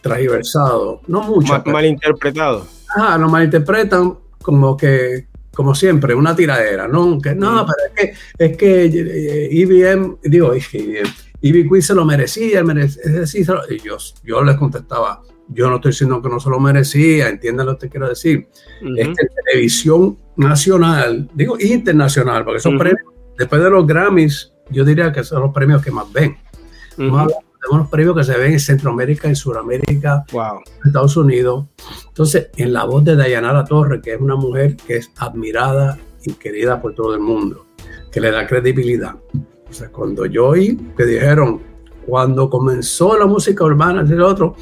[0.00, 1.52] transversado, no mucho.
[1.52, 2.66] Mal, malinterpretado.
[2.96, 7.18] Ah, lo malinterpretan como que, como siempre, una tiradera, ¿no?
[7.20, 11.02] Que, no, pero es que, es que IBM, eh, e
[11.40, 15.76] digo, IBM Queen se lo merecía, es decir, y yo, yo les contestaba, yo no
[15.76, 18.48] estoy diciendo que no se lo merecía, entiendan lo que quiero decir.
[18.96, 23.02] Es que televisión nacional, digo internacional, porque son premios,
[23.36, 26.36] después de los Grammys, yo diría que son los premios que más ven
[27.60, 31.66] tenemos los premios que se ven en Centroamérica, en Sudamérica, en Estados Unidos.
[32.08, 36.32] Entonces, en la voz de Dayanara Torre, que es una mujer que es admirada y
[36.34, 37.66] querida por todo el mundo,
[38.12, 39.16] que le da credibilidad.
[39.70, 41.60] O sea, cuando yo oí que dijeron,
[42.06, 44.56] cuando comenzó la música urbana, el otro,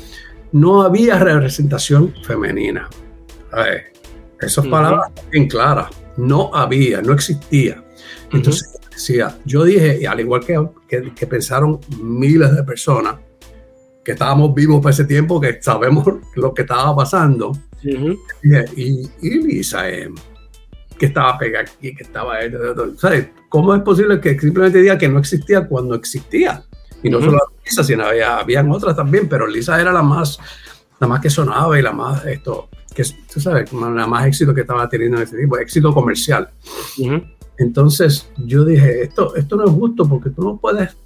[0.53, 2.88] no había representación femenina.
[4.40, 5.88] esas palabras bien claras.
[6.16, 7.85] No había, no existía.
[8.33, 8.77] Entonces,
[9.45, 13.16] yo dije, y al igual que, que, pensaron miles de personas,
[14.03, 20.09] que estábamos vivos por ese tiempo, que sabemos lo que estaba pasando, y, Lisa, eh,
[20.98, 22.37] que estaba pegada aquí, que estaba...
[22.96, 23.28] ¿sabes?
[23.48, 26.62] ¿Cómo es posible que simplemente diga que no existía cuando existía?
[27.02, 30.38] Y no solo Lisa, sino había, habían otras también, pero Lisa era la más,
[30.98, 34.62] la más que sonaba y la más, esto, que tú sabes, la más éxito que
[34.62, 36.48] estaba teniendo en ese tipo, éxito comercial.
[37.59, 40.96] Entonces yo dije, esto, esto no es justo porque tú no puedes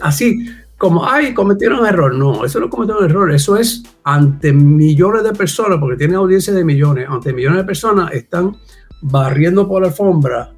[0.00, 0.46] así
[0.78, 2.14] como, ay, cometieron un error.
[2.14, 6.52] No, eso no cometieron un error, eso es ante millones de personas, porque tiene audiencia
[6.52, 8.56] de millones, ante millones de personas están
[9.04, 10.52] barriendo por la alfombra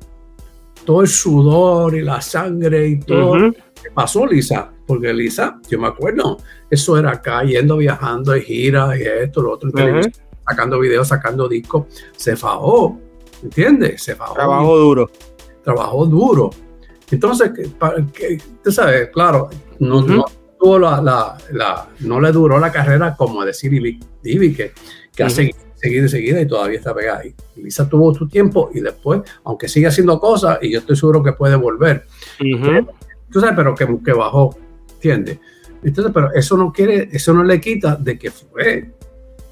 [0.85, 3.53] todo el sudor y la sangre y todo.
[3.53, 4.71] ¿Qué pasó, Lisa?
[4.87, 6.39] Porque Lisa, yo me acuerdo,
[6.71, 9.71] eso era acá, yendo, viajando de gira y esto, lo otro,
[10.49, 13.01] sacando videos, sacando discos, se fajó,
[13.43, 14.03] ¿entiendes?
[14.03, 14.35] Se fajó.
[14.35, 15.11] Trabajó duro.
[15.65, 16.51] Trabajó duro.
[17.11, 17.51] Entonces,
[18.13, 20.25] que, tú sabes, claro, no, no,
[20.59, 24.73] tuvo la, la, no le duró la carrera como decir Ivy, que,
[25.15, 27.23] que ha seguido, seguido y seguida y todavía está pegada.
[27.25, 31.23] Y Lisa tuvo su tiempo y después, aunque sigue haciendo cosas, y yo estoy seguro
[31.23, 32.05] que puede volver.
[33.31, 34.57] tú sabes, pero que, que bajó,
[34.95, 35.39] ¿entiendes?
[35.83, 38.91] Entonces, pero eso no quiere, eso no le quita de que fue.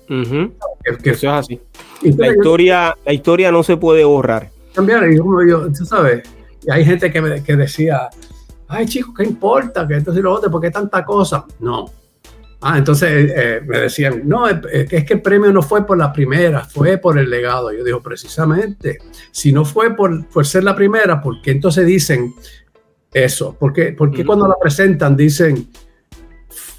[0.08, 1.60] que, eso es así.
[2.02, 4.50] La historia, la historia no se puede borrar.
[4.74, 6.24] Cambiar, y uno, yo, tú sabes,
[6.66, 8.08] y hay gente que, me, que decía,
[8.66, 9.87] ay chicos, ¿qué importa?
[9.87, 11.44] Que esto y lo otro, ¿por qué tanta cosa?
[11.60, 11.87] No.
[12.66, 16.11] Ah, entonces eh, eh, me decían, no, es, que el premio no fue por la
[16.11, 17.70] primera, fue por el legado.
[17.70, 19.00] Yo digo, precisamente,
[19.31, 22.35] si no fue por, por ser la primera, ¿por qué entonces dicen
[23.12, 23.55] eso?
[23.59, 25.68] ¿Por qué, cuando la presentan dicen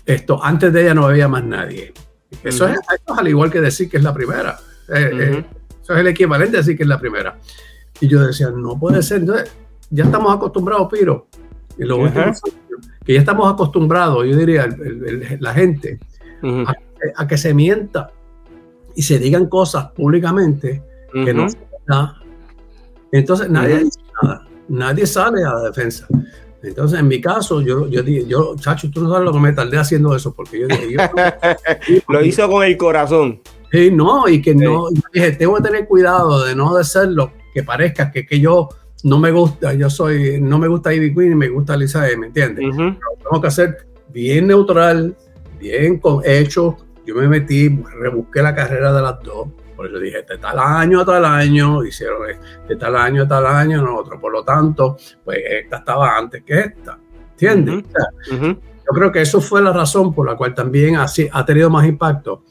[0.07, 1.93] esto, antes de ella no había más nadie?
[2.43, 2.79] Eso, es,
[3.15, 4.57] al igual que decir que es la primera.
[4.89, 5.45] Eh,
[5.83, 7.37] eso es el equivalente a decir que es la primera.
[8.01, 9.19] Y yo decía, no puede ser.
[9.19, 9.51] Entonces,
[9.91, 11.27] ya estamos acostumbrados, Piro,
[13.05, 14.67] que ya estamos acostumbrados, yo diría,
[15.39, 15.99] la gente,
[17.15, 18.11] a, que se mienta
[18.95, 20.81] y se digan cosas públicamente
[21.13, 22.17] que no se da.
[23.11, 26.07] Entonces nadie dice nada, nadie sale a la defensa.
[26.63, 29.53] Entonces, en mi caso, yo, yo dije, yo, chacho, tú no sabes lo que me
[29.53, 30.97] tardé haciendo eso, porque yo dije,
[32.09, 33.39] lo hizo con el corazón.
[33.71, 38.11] Sí, no, y que no, dije, tengo que tener cuidado de no hacerlo, que parezca
[38.11, 38.69] que, que yo
[39.05, 42.17] no me gusta, yo soy, no me gusta Ivy Queen y me gusta Lisa E,
[42.17, 42.75] ¿me entiendes?
[42.75, 45.15] Tengo que hacer bien neutral,
[45.59, 46.73] bien con hechos.
[47.05, 51.01] Yo me metí, rebusqué la carrera de las dos, por eso dije, de tal año
[51.01, 52.17] a tal año, hicieron
[52.67, 56.59] de tal año a tal año, nosotros, por lo tanto, pues esta estaba antes que
[56.61, 56.97] esta,
[57.29, 57.83] ¿entiendes?
[58.31, 61.85] Yo creo que eso fue la razón por la cual también así ha tenido más
[61.85, 62.41] impacto,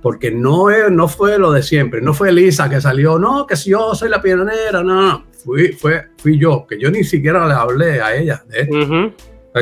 [0.00, 3.70] porque no, no fue lo de siempre, no fue Lisa que salió, no, que si
[3.70, 7.54] yo soy la pionera, no, no, fui, fue, fui yo, que yo ni siquiera le
[7.54, 9.14] hablé a ella de esto.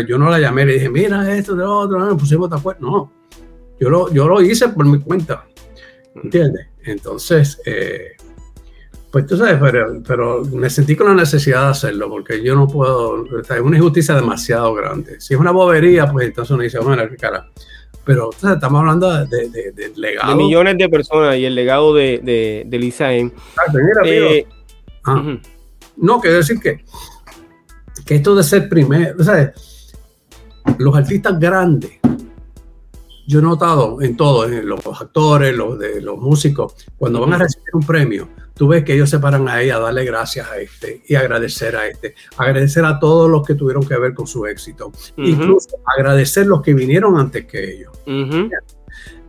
[0.07, 2.81] yo no la llamé y le dije, mira esto, de otro, no, pusimos de acuerdo.
[2.81, 3.13] No,
[3.81, 5.45] yo lo, yo lo hice por mi cuenta.
[6.15, 6.69] ¿Entiendes?
[6.85, 8.13] Entonces, eh,
[9.11, 9.59] pues tú sabes,
[10.07, 14.15] pero, me sentí con la necesidad de hacerlo, porque yo no puedo, es una injusticia
[14.15, 15.21] demasiado grande.
[15.21, 17.47] Si es una bobería, pues entonces uno dice, bueno, qué cara.
[18.05, 20.31] Pero estamos hablando de, de, legado.
[20.31, 23.31] De millones de personas y el legado de, de, Lisa M.
[24.05, 24.47] Eh,
[25.05, 25.39] ah.
[25.97, 26.85] No, quiero decir que,
[28.05, 29.17] que esto de ser primero,
[30.79, 31.99] los artistas grandes,
[33.27, 37.39] yo he notado en todo, en los actores, los, de, los músicos, cuando van a
[37.39, 41.03] recibir un premio, tú ves que ellos se paran ahí a darle gracias a este
[41.07, 44.93] y agradecer a este, agradecer a todos los que tuvieron que ver con su éxito,
[45.17, 47.93] incluso agradecer los que vinieron antes que ellos.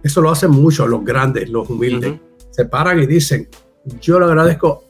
[0.04, 2.20] Eso lo hacen mucho los grandes, los humildes.
[2.50, 3.48] Se paran y dicen,
[4.02, 4.83] yo le agradezco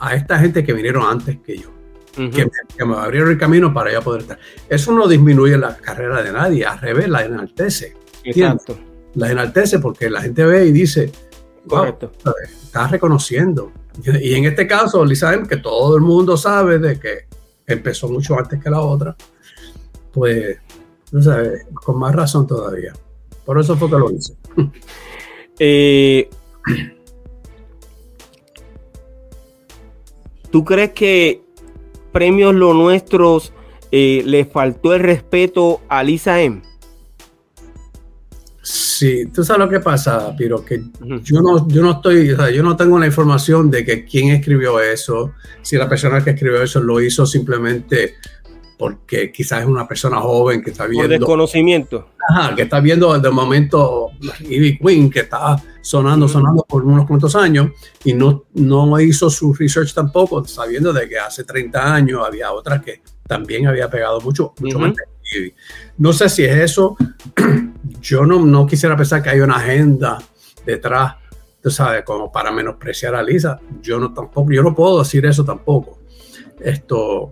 [0.00, 1.70] a esta gente que vinieron antes que yo,
[2.14, 4.38] que, me, abrieron el camino para ya poder estar.
[4.68, 7.94] Eso no disminuye la carrera de nadie, al revés, la enaltece.
[8.24, 8.76] Exacto.
[9.14, 11.12] La enaltece porque la gente ve y dice,
[11.66, 11.96] wow,
[12.42, 13.72] estás reconociendo.
[14.20, 17.26] Y en este caso, Lisa que todo el mundo sabe de que
[17.66, 19.14] empezó mucho antes que la otra,
[20.12, 20.58] pues,
[21.12, 22.92] no sabes, con más razón todavía.
[23.44, 24.34] Por eso fue que lo hice.
[25.62, 26.30] Eh,
[30.50, 31.42] ¿Tú crees que
[32.12, 33.52] Premios Lo Nuestros
[33.92, 36.62] eh, le faltó el respeto a Lisa M?
[38.62, 40.82] Sí, tú sabes lo que pasa, Piro, que
[41.22, 44.28] yo no, yo no estoy, o sea, yo no tengo la información de que quién
[44.28, 45.32] escribió eso,
[45.62, 48.16] si la persona que escribió eso lo hizo simplemente
[48.80, 51.06] porque quizás es una persona joven que está viendo.
[51.06, 52.08] Por desconocimiento.
[52.30, 54.08] Ajá, que está viendo de momento
[54.40, 57.72] Ivy Queen, que está sonando, sonando por unos cuantos años,
[58.04, 62.80] y no, no hizo su research tampoco, sabiendo de que hace 30 años había otra
[62.80, 64.94] que también había pegado mucho, mucho más
[65.98, 66.96] No sé si es eso.
[68.00, 70.22] Yo no, no quisiera pensar que hay una agenda
[70.64, 71.16] detrás,
[71.62, 73.60] tú sabes, como para menospreciar a Lisa.
[73.82, 75.98] Yo no tampoco, yo no puedo decir eso tampoco.
[76.58, 77.30] Esto,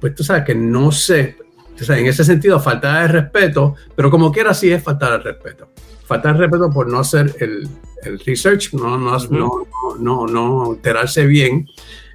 [0.00, 1.36] pues tú sabes que no sé,
[1.80, 5.18] o sea, en ese sentido falta de respeto, pero como quiera sí es falta de
[5.18, 5.68] respeto.
[6.04, 7.68] Falta de respeto por no hacer el,
[8.02, 9.66] el research, no, no, no,
[9.98, 11.66] no, no, enterarse bien.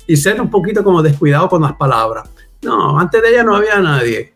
[0.08, 2.30] y ser un poquito como descuidado con las palabras.
[2.62, 4.34] No, antes de ella no había nadie.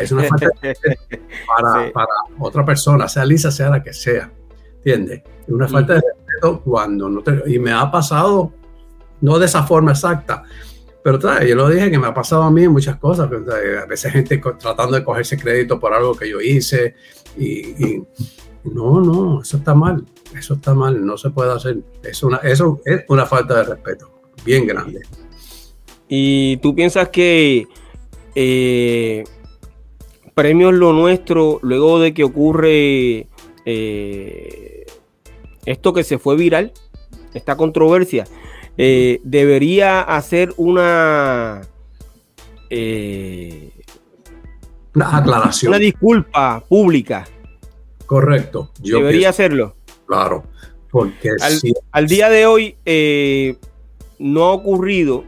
[0.00, 0.74] Es una falta de
[1.46, 2.08] para, para
[2.40, 4.30] otra persona, sea Lisa, sea la que sea.
[4.78, 5.22] ¿Entiendes?
[5.46, 7.42] Es una falta de respeto cuando no te...
[7.46, 8.52] Y me ha pasado,
[9.20, 10.42] no de esa forma exacta,
[11.10, 13.30] pero yo lo dije que me ha pasado a mí muchas cosas.
[13.30, 16.94] A veces gente tratando de cogerse crédito por algo que yo hice
[17.38, 18.02] y,
[18.64, 20.04] no, no, eso está mal.
[20.36, 21.78] Eso está mal, no se puede hacer.
[22.02, 24.10] Eso es una falta de respeto
[24.44, 25.00] bien grande.
[26.08, 27.66] ¿Y tú piensas que
[28.34, 29.24] eh,
[30.34, 33.28] premios lo nuestro, luego de que ocurre
[33.64, 34.86] eh,
[35.64, 36.72] esto que se fue viral,
[37.32, 38.26] esta controversia,
[38.78, 41.60] eh, debería hacer una,
[44.94, 45.70] una aclaración.
[45.70, 47.26] Una disculpa pública.
[48.06, 48.70] Correcto.
[48.82, 49.74] debería hacerlo.
[50.06, 50.44] Claro.
[50.90, 51.28] Porque
[51.92, 52.76] al, día de hoy
[54.18, 55.24] no ha ocurrido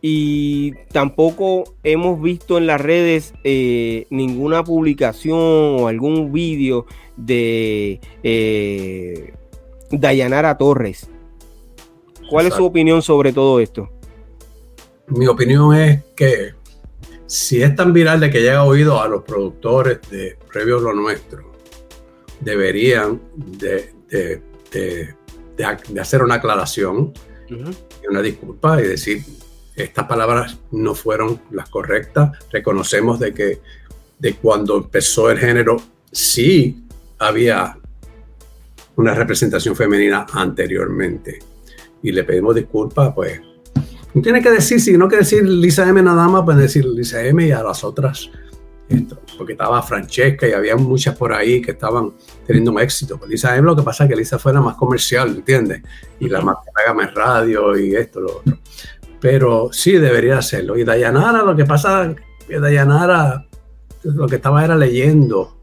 [0.00, 5.38] y tampoco hemos visto en las redes eh, ninguna publicación
[5.80, 9.34] o algún vídeo de eh,
[9.90, 11.10] Dayanara Torres.
[12.28, 13.88] ¿Cuál es su opinión sobre todo esto?
[15.08, 16.54] Mi opinión es que
[17.26, 21.52] si es tan viral de que llega oído a los productores de Previo Lo Nuestro,
[22.40, 23.92] deberían de,
[26.00, 27.12] hacer una aclaración
[27.48, 29.24] y una disculpa y decir
[29.74, 32.32] estas palabras no fueron las correctas.
[32.50, 33.60] Reconocemos de que
[34.18, 35.76] de cuando empezó el género
[36.10, 36.84] sí
[37.18, 37.78] había
[38.96, 41.38] una representación femenina anteriormente
[42.02, 43.40] y le pedimos disculpas, pues
[44.14, 47.24] no tiene que decir, si no que decir Lisa M nada más, pues decir Lisa
[47.24, 48.30] M y a las otras,
[49.36, 52.12] porque estaba Francesca y había muchas por ahí que estaban
[52.46, 53.18] teniendo un éxito.
[53.18, 55.82] Pues Lisa M lo que pasa es que Lisa fue la más comercial, ¿entiendes?
[56.18, 58.58] Y la más que en radio y esto, lo otro
[59.20, 60.76] pero sí debería hacerlo.
[60.76, 62.14] Y Dayanara, lo que pasa
[62.46, 63.46] que Dayanara
[64.04, 65.56] lo que estaba era leyendo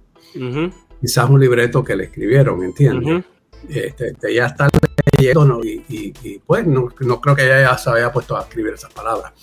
[1.00, 3.24] quizás un libreto que le escribieron, ¿entiendes?
[3.70, 4.70] Este, este, ella está
[5.18, 9.34] leyendo y, pues no, creo que ella se haya puesto a escribir esas palabras.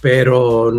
[0.00, 0.72] Pero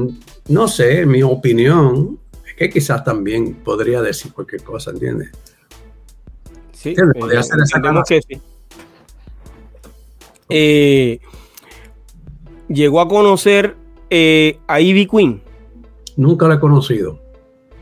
[0.47, 5.31] no sé, mi opinión es que quizás también podría decir cualquier cosa, ¿entiendes?
[6.73, 8.41] Sí, podría eh, hacer esa que sí.
[10.49, 11.19] Eh,
[12.67, 13.75] llegó a conocer
[14.09, 15.41] eh, a Ivy Queen.
[16.17, 17.19] Nunca la he conocido.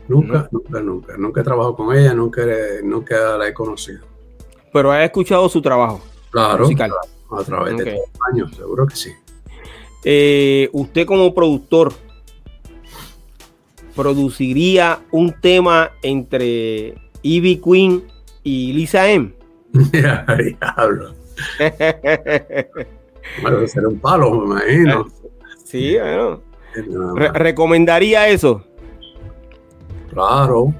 [0.06, 1.16] Nunca, nunca, nunca.
[1.16, 2.42] Nunca he trabajado con ella, nunca,
[2.84, 4.09] nunca la he conocido.
[4.72, 6.00] Pero ha escuchado su trabajo.
[6.30, 6.68] Claro,
[7.32, 8.00] a través de los
[8.32, 9.10] años, seguro que sí.
[10.04, 11.92] Eh, usted como productor,
[13.94, 18.04] ¿produciría un tema entre Ivy Queen
[18.42, 19.32] y Lisa M?
[19.72, 21.14] Diablo.
[23.42, 25.06] Bueno, ser un palo, me imagino.
[25.64, 26.40] Sí, bueno.
[27.14, 28.64] ¿Recomendaría eso?
[30.10, 30.74] Claro.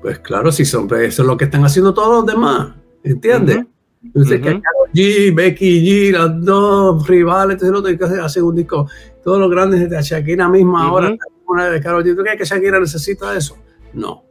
[0.00, 2.72] Pues claro, si son, eso es lo que están haciendo todos los demás.
[3.04, 3.66] ¿Entiendes?
[4.02, 8.88] Entonces, que Karol G, Becky G, las dos rivales, todo lo que hace un disco,
[9.22, 11.14] todos los grandes de Shakira misma ahora,
[11.46, 13.56] una de Karol G, ¿tú crees que Shakira necesita eso?
[13.92, 14.24] No.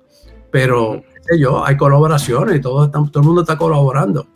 [0.51, 4.27] Pero, sé yo, hay colaboraciones y todo, todo el mundo está colaborando.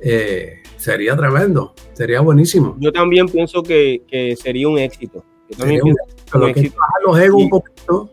[0.00, 2.76] Eh, sería tremendo, sería buenísimo.
[2.80, 4.02] Yo también pienso que,
[4.40, 5.24] sería un éxito.
[5.58, 8.10] hay que bajar los egos un poquito.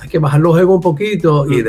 [0.00, 1.62] Hay que bajar los egos un poquito y,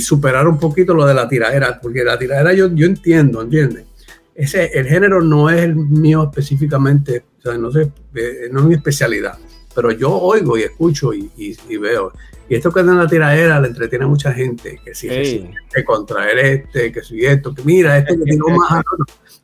[0.00, 3.86] superar un poquito lo de la tiradera, porque la tiradera yo, yo entiendo, ¿entiendes?
[4.34, 8.66] Ese, el género no es el mío específicamente, o sea, no, sé, eh, no es
[8.66, 9.38] mi especialidad,
[9.74, 12.12] pero yo oigo y escucho y, y veo.
[12.48, 15.50] Y esto que es en la tiradera le entretiene a mucha gente, que si sí.
[15.74, 18.84] que contraer este, que si esto, que mira, este que tiró más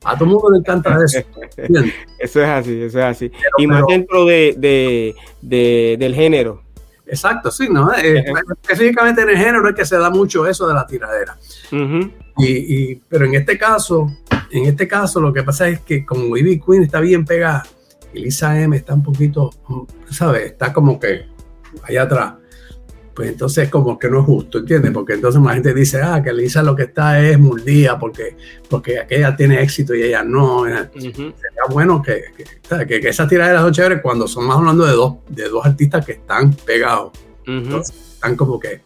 [0.04, 1.18] a, todo el mundo le encanta eso.
[2.18, 3.32] Eso es así, eso es así.
[3.58, 6.62] y más dentro de, del género.
[7.06, 7.92] Exacto, sí, ¿no?
[7.94, 8.24] Eh,
[8.62, 11.36] específicamente en el género es que se da mucho eso de la tiradera.
[12.38, 14.06] y, pero en este caso,
[14.50, 17.64] en este caso lo que pasa es que como Ivy Queen está bien pegada
[18.14, 19.50] y Lisa M está un poquito,
[20.10, 20.52] ¿sabes?
[20.52, 21.26] Está como que
[21.84, 22.34] allá atrás
[23.14, 24.90] pues entonces como que no es justo, ¿entiendes?
[24.92, 28.36] Porque entonces la gente dice, ah, que Lisa lo que está es murdía porque,
[28.68, 30.64] porque aquella tiene éxito y ella no.
[30.64, 31.32] Sería
[31.70, 32.24] bueno que,
[32.86, 36.04] que, que, esas tiraderas son chéveres cuando son más hablando de dos, de dos artistas
[36.06, 37.12] que están pegados.
[37.46, 38.80] están como que...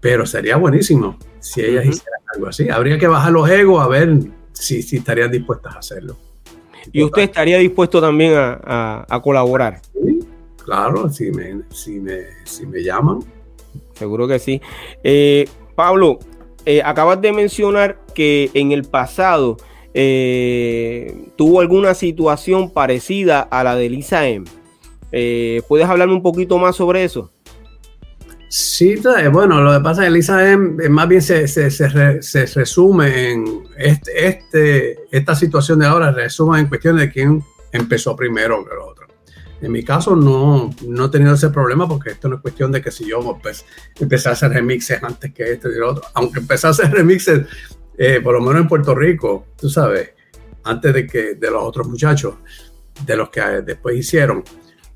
[0.00, 2.68] Pero sería buenísimo si ellas hicieran algo así.
[2.68, 4.18] Habría que bajar los egos a ver
[4.52, 6.16] si, si estarían dispuestas a hacerlo.
[6.92, 9.80] ¿Y usted estaría dispuesto también a, a, colaborar?
[10.64, 13.20] Claro, si me, si me, si me llaman.
[13.94, 14.60] Seguro que sí.
[15.02, 16.18] Eh, Pablo,
[16.64, 19.58] eh, acabas de mencionar que en el pasado
[19.92, 24.46] eh, tuvo alguna situación parecida a la de Lisa M.
[25.68, 27.30] ¿Puedes hablarme un poquito más sobre eso?
[28.48, 28.96] Sí,
[29.32, 31.46] bueno, lo que pasa es que Lisa M más bien se,
[32.54, 38.64] resume en este, este, esta situación de ahora, resume en cuestión de quién empezó primero
[38.64, 39.03] que el otro.
[39.64, 42.82] En mi caso no, no he tenido ese problema porque esto no es cuestión de
[42.82, 43.64] que si yo pues,
[43.98, 47.46] empecé a hacer remixes antes que este y el otro, aunque empecé a hacer remixes,
[47.96, 50.10] eh, por lo menos en Puerto Rico, tú sabes,
[50.64, 52.34] antes de que de los otros muchachos,
[53.06, 54.44] de los que después hicieron,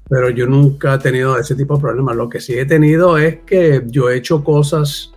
[0.06, 2.14] pero yo nunca he tenido ese tipo de problemas.
[2.14, 5.14] Lo que sí he tenido es que yo he hecho cosas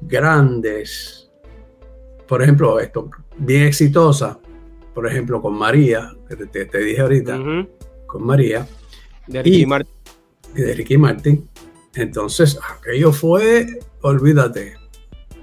[0.00, 1.30] grandes,
[2.26, 4.36] por ejemplo, esto, bien exitosa,
[4.92, 7.38] por ejemplo, con María, que te, dije ahorita,
[8.14, 8.64] con María.
[9.26, 9.92] De Ricky Martin.
[10.54, 11.48] de Ricky Martin.
[11.96, 14.74] Entonces, aquello fue, olvídate,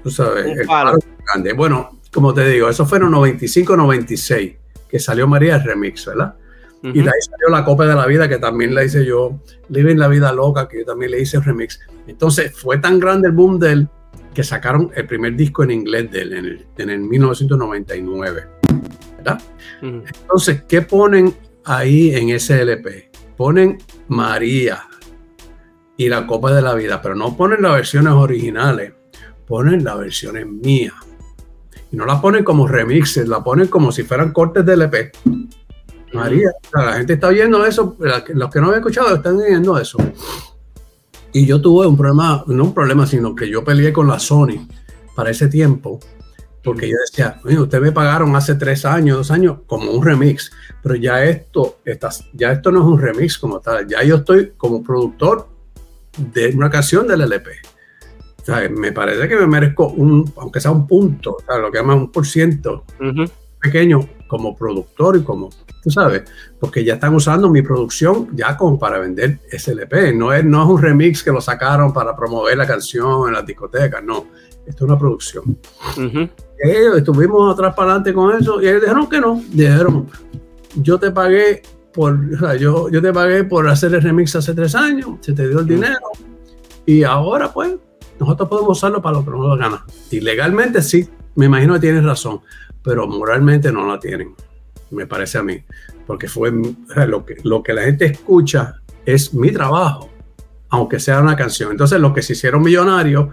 [0.01, 1.51] tú sabes, el grande.
[1.51, 4.55] Bueno, como te digo, eso fueron 95-96,
[4.87, 6.35] que salió María el remix, ¿verdad?
[6.81, 9.97] Y de ahí salió La Copa de la Vida, que también la hice yo, Living
[9.97, 11.79] la Vida Loca, que yo también le hice el remix.
[12.07, 13.89] Entonces, fue tan grande el boom de él
[14.33, 18.43] que sacaron el primer disco en inglés de él en el, en el 1999.
[19.17, 19.41] ¿verdad?
[19.81, 21.35] Entonces, ¿qué ponen
[21.65, 23.11] ahí en ese LP.
[23.37, 24.83] Ponen María
[25.97, 28.93] y la Copa de la Vida, pero no ponen las versiones originales,
[29.47, 30.93] ponen las versiones mías.
[31.91, 35.11] Y no la ponen como remixes, la ponen como si fueran cortes de LP.
[36.13, 39.97] María, la gente está viendo eso, los que no habían escuchado están viendo eso.
[41.33, 44.67] Y yo tuve un problema, no un problema, sino que yo peleé con la Sony
[45.15, 45.99] para ese tiempo
[46.63, 50.51] porque yo decía, ustedes me pagaron hace tres años, dos años, como un remix,
[50.83, 51.79] pero ya esto,
[52.33, 55.47] ya esto no es un remix como tal, ya yo estoy como productor
[56.17, 57.51] de una canción del LP.
[58.41, 61.71] O sea, me parece que me merezco un, aunque sea un punto, o sea, lo
[61.71, 62.85] que llaman un por ciento
[63.61, 65.49] pequeño como productor y como,
[65.83, 66.23] tú sabes,
[66.59, 70.13] porque ya están usando mi producción ya como para vender ese LP.
[70.13, 73.45] No es, no es un remix que lo sacaron para promover la canción en las
[73.45, 74.25] discotecas, no.
[74.65, 75.57] Esto es una producción
[76.63, 80.07] ellos estuvimos atrás para adelante con eso y ellos dijeron que no, dijeron,
[80.75, 81.61] yo te pagué
[81.93, 85.33] por, o sea, yo, yo te pagué por hacer el remix hace tres años, se
[85.33, 85.99] te dio el dinero
[86.85, 87.73] y ahora pues
[88.19, 89.83] nosotros podemos usarlo para lo que nos gana.
[90.11, 92.41] Y legalmente sí, me imagino que tienes razón,
[92.83, 94.35] pero moralmente no la tienen,
[94.91, 95.63] me parece a mí,
[96.05, 96.51] porque fue
[97.07, 100.09] lo que, lo que la gente escucha es mi trabajo,
[100.69, 101.71] aunque sea una canción.
[101.71, 103.29] Entonces los que se hicieron millonarios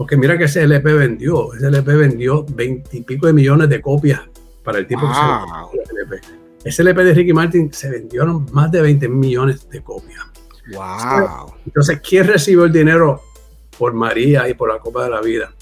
[0.00, 4.22] porque mira que ese LP vendió, ese LP vendió veintipico de millones de copias
[4.64, 6.20] para el tiempo que se vendió LP.
[6.64, 10.24] Ese LP de Ricky Martin se vendieron más de 20 millones de copias.
[10.72, 11.52] Wow.
[11.66, 13.20] Entonces, ¿quién recibió el dinero
[13.78, 15.52] por María y por la Copa de la Vida?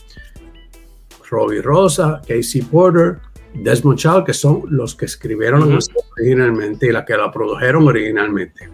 [1.29, 3.19] Robbie Rosa, Casey Porter,
[3.55, 5.77] Desmond Child, que son los que escribieron
[6.17, 8.71] originalmente y la que la produjeron originalmente.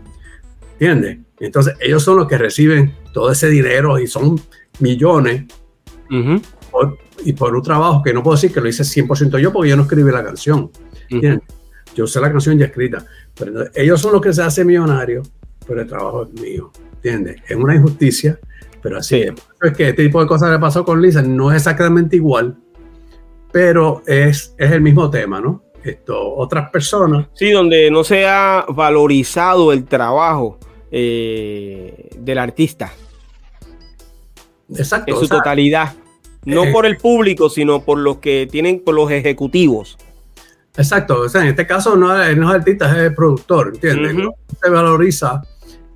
[0.72, 1.20] ¿Entiendes?
[1.40, 4.38] Entonces, ellos son los que reciben todo ese dinero y son
[4.81, 5.45] millones
[7.25, 9.77] y por un trabajo que no puedo decir que lo hice 100% yo porque yo
[9.77, 10.70] no escribí la canción.
[11.95, 13.05] Yo usé la canción ya escrita.
[13.35, 15.31] Pero ellos son los que se hacen millonarios,
[15.66, 16.70] pero el trabajo es mío.
[16.97, 17.43] ¿Entiendes?
[17.49, 18.39] Es una injusticia,
[18.83, 19.33] pero así es.
[19.62, 22.57] Es que este tipo de cosas que pasó con Lisa no es exactamente igual,
[23.53, 25.62] pero es, es el mismo tema, ¿no?
[25.85, 27.27] Esto, otras personas.
[27.35, 30.59] Sí, donde no se ha valorizado el trabajo
[30.91, 32.93] eh, del artista.
[34.70, 35.14] Exacto.
[35.14, 35.94] En su totalidad.
[36.44, 39.96] No eh, por el público, sino por los que tienen, por los ejecutivos.
[40.76, 41.20] Exacto.
[41.20, 44.16] O sea, en este caso no, es artista, es el productor, ¿entiendes?
[44.62, 45.42] Se valoriza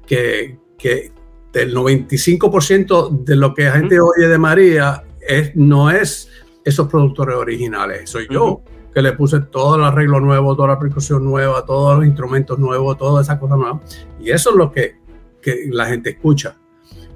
[0.06, 1.12] que, que
[1.52, 6.30] el 95% de lo que la gente oye de María es, no es
[6.64, 8.62] esos productores originales, soy yo
[8.94, 12.96] que le puse todo el arreglo nuevo, toda la percusión nueva, todos los instrumentos nuevos,
[12.98, 14.06] todas esas cosas nuevas.
[14.18, 14.96] Y eso es lo que,
[15.40, 16.56] que la gente escucha.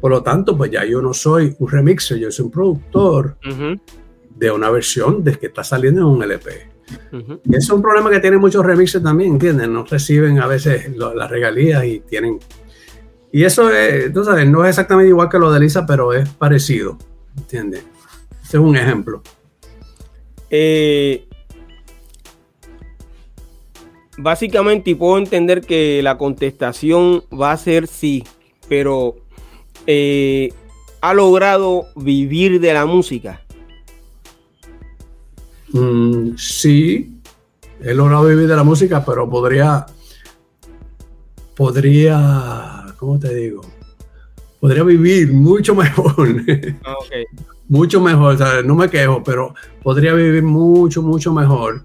[0.03, 3.37] Por lo tanto, pues ya yo no soy un remixer, yo soy un productor
[4.35, 6.51] de una versión de que está saliendo en un LP.
[7.45, 9.69] Y es un problema que tienen muchos remixers también, ¿entiendes?
[9.69, 12.41] No reciben a veces las regalías y tienen...
[13.31, 16.29] Y eso es, tú sabes, no es exactamente igual que lo de Lisa, pero es
[16.31, 16.99] parecido,
[17.39, 17.85] ¿entiendes?
[18.43, 19.23] Ese es un ejemplo.
[20.51, 21.29] Eh,
[24.19, 28.25] básicamente, y puedo entender que la contestación va a ser sí,
[28.69, 29.22] pero
[29.87, 30.53] eh,
[31.01, 33.43] ha logrado vivir de la música?
[35.73, 37.21] Mm, sí,
[37.81, 39.87] he logrado vivir de la música, pero podría,
[41.57, 43.63] podría, ¿cómo te digo?
[44.61, 46.29] Podría vivir mucho mejor.
[46.85, 46.95] Ah,
[47.69, 51.83] mucho mejor, no me quejo, pero podría vivir mucho, mucho mejor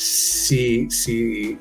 [0.00, 1.58] si, si,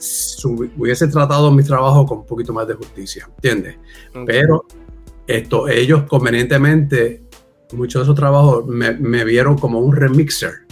[0.78, 3.78] hubiese tratado mi trabajo con un poquito más de justicia, ¿entiendes?
[4.26, 4.66] Pero
[5.30, 7.22] esto, ellos convenientemente,
[7.74, 10.66] muchos de esos trabajos me, me, vieron como un remixer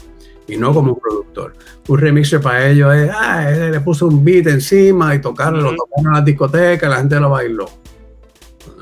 [0.47, 1.53] y no como un productor.
[1.87, 6.07] Un remixer para ellos es, ah, le puso un beat encima y tocarlo, lo tocaron
[6.07, 7.69] en la discoteca, la gente lo bailó.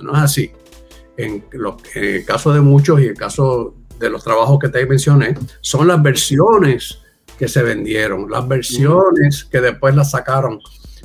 [0.02, 0.52] No es así.
[1.18, 5.36] En, en el caso de muchos y el caso de los trabajos que te mencioné,
[5.60, 7.00] son las versiones
[7.38, 10.60] que se vendieron, las versiones que después las sacaron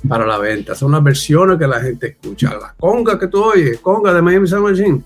[0.08, 3.78] para la venta, son las versiones que la gente escucha, las congas que tú oyes,
[3.80, 5.02] conga de Miami Sound Machine,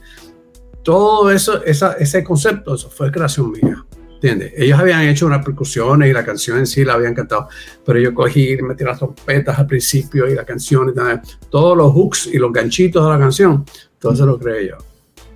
[0.82, 3.84] todo eso, esa, ese concepto, eso fue creación mía.
[4.14, 4.55] ¿Entiendes?
[4.57, 7.49] Ellos habían hecho unas percusiones y la canción en sí la habían cantado,
[7.84, 11.20] pero yo cogí y metí las trompetas al principio y la canción y tal,
[11.51, 13.66] todos los hooks y los ganchitos de la canción,
[13.99, 14.76] todo eso lo creé yo.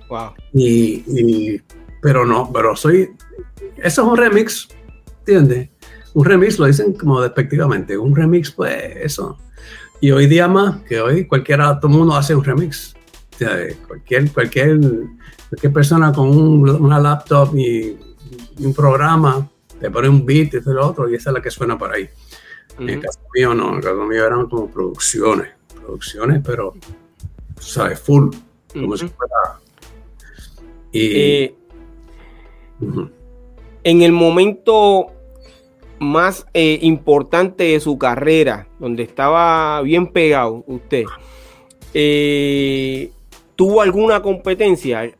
[0.09, 0.31] Wow.
[0.53, 1.61] y
[2.01, 3.09] pero no, pero soy,
[3.77, 4.69] eso es un remix,
[5.19, 5.69] ¿entiendes?
[6.13, 9.37] Un remix lo dicen como despectivamente, un remix pues eso.
[10.01, 12.95] Y hoy día más, que hoy cualquiera, todo el mundo hace un remix.
[13.87, 14.79] cualquier, cualquier,
[15.49, 17.97] cualquier persona con una laptop y,
[18.59, 21.49] un programa te pone un beat y este lo otro y esa es la que
[21.49, 22.09] suena por ahí.
[22.77, 26.73] En el caso mío no, en el caso mío eran como producciones, producciones, pero,
[27.59, 27.99] ¿sabes?
[27.99, 28.29] Full,
[28.73, 29.59] como si fuera...
[30.91, 31.55] Y, eh,
[33.83, 35.07] en el momento
[35.99, 41.05] más eh, importante de su carrera, donde estaba bien pegado usted,
[41.93, 43.11] eh,
[43.55, 45.11] ¿tuvo alguna competencia?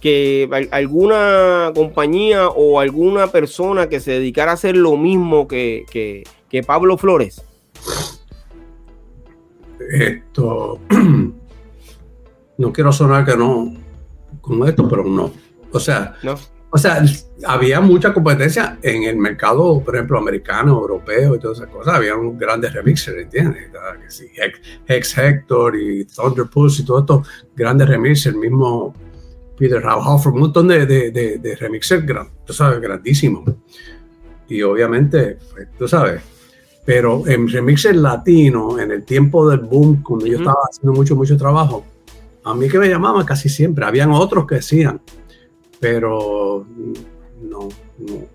[0.00, 6.62] que alguna compañía o alguna persona que se dedicara a hacer lo mismo que, que
[6.64, 7.40] Pablo Flores?
[9.92, 10.80] Esto,
[12.58, 13.74] no quiero sonar que no
[14.40, 15.30] con esto, pero no.
[15.72, 16.34] O sea, no.
[16.74, 17.04] O sea,
[17.46, 21.94] había mucha competencia en el mercado, por ejemplo, americano, europeo y todas esas cosas.
[21.94, 23.70] Había grandes remixers, ¿entiendes?
[24.88, 28.94] Hex, Hector y Thunder y todos estos grandes remixers, el mismo
[29.58, 32.06] Peter Rauhofer, un montón de, de, de, remixers,
[32.46, 33.44] tú sabes, grandísimos.
[34.48, 36.22] Y obviamente, pues, tú sabes,
[36.86, 41.36] pero en remixers latinos, en el tiempo del boom, cuando yo estaba haciendo mucho, mucho
[41.36, 41.84] trabajo,
[42.44, 45.02] a mí que me llamaban casi siempre, habían otros que decían
[45.82, 46.64] pero
[47.42, 47.68] no,
[47.98, 48.28] no,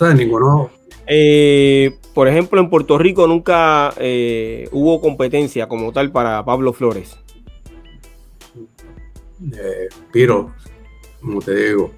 [0.00, 0.70] no, ninguno.
[1.08, 7.18] Eh, por ejemplo, en Puerto Rico nunca eh, hubo competencia como tal para Pablo Flores.
[9.52, 10.54] Eh, pero,
[11.20, 11.90] como te digo,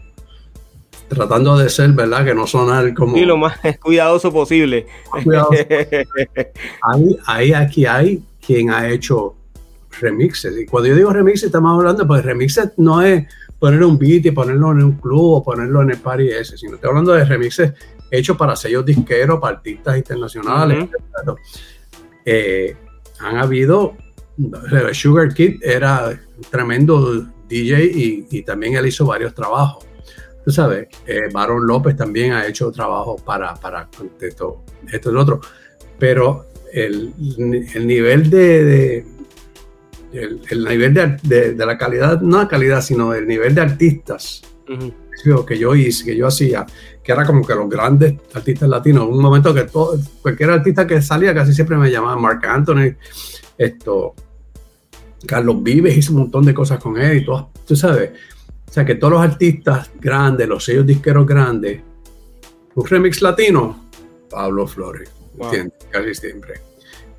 [1.09, 2.25] tratando de ser, ¿verdad?
[2.25, 3.19] Que no sonar como...
[3.19, 4.87] Y lo más cuidadoso posible.
[7.27, 9.35] ahí, aquí hay quien ha hecho
[10.01, 10.57] remixes.
[10.57, 13.27] Y cuando yo digo remixes, estamos hablando, pues remixes no es
[13.61, 16.75] poner un beat y ponerlo en un club o ponerlo en el party ese, sino
[16.75, 17.75] estoy hablando de remixes
[18.11, 20.89] hechos para sellos disqueros, para artistas internacionales.
[22.25, 22.75] Eh,
[23.21, 23.97] han habido,
[24.93, 29.85] Sugar Kid era un tremendo DJ y, también él hizo varios trabajos.
[30.43, 33.89] Tú sabes, eh, Baron López también ha hecho trabajos para, para
[34.21, 35.41] esto, esto y lo otro.
[35.99, 37.13] Pero el,
[37.75, 39.05] el nivel de,
[40.13, 44.43] el, nivel de, de, la calidad, no la calidad, sino el nivel de artistas
[45.47, 46.67] que yo hice, que yo hacía,
[47.03, 51.03] que era como que los grandes artistas latinos, un momento que todo, cualquier artista que
[51.03, 52.95] salía casi siempre me llamaba Mark Anthony,
[53.59, 54.15] esto,
[55.27, 58.11] Carlos Vives hizo un montón de cosas con él y todo, tú sabes,
[58.69, 61.81] o sea que todos los artistas grandes, los sellos disqueros grandes,
[62.75, 63.89] un remix latino,
[64.31, 65.75] Pablo Flores, ¿entiendes?
[65.91, 66.61] Casi siempre.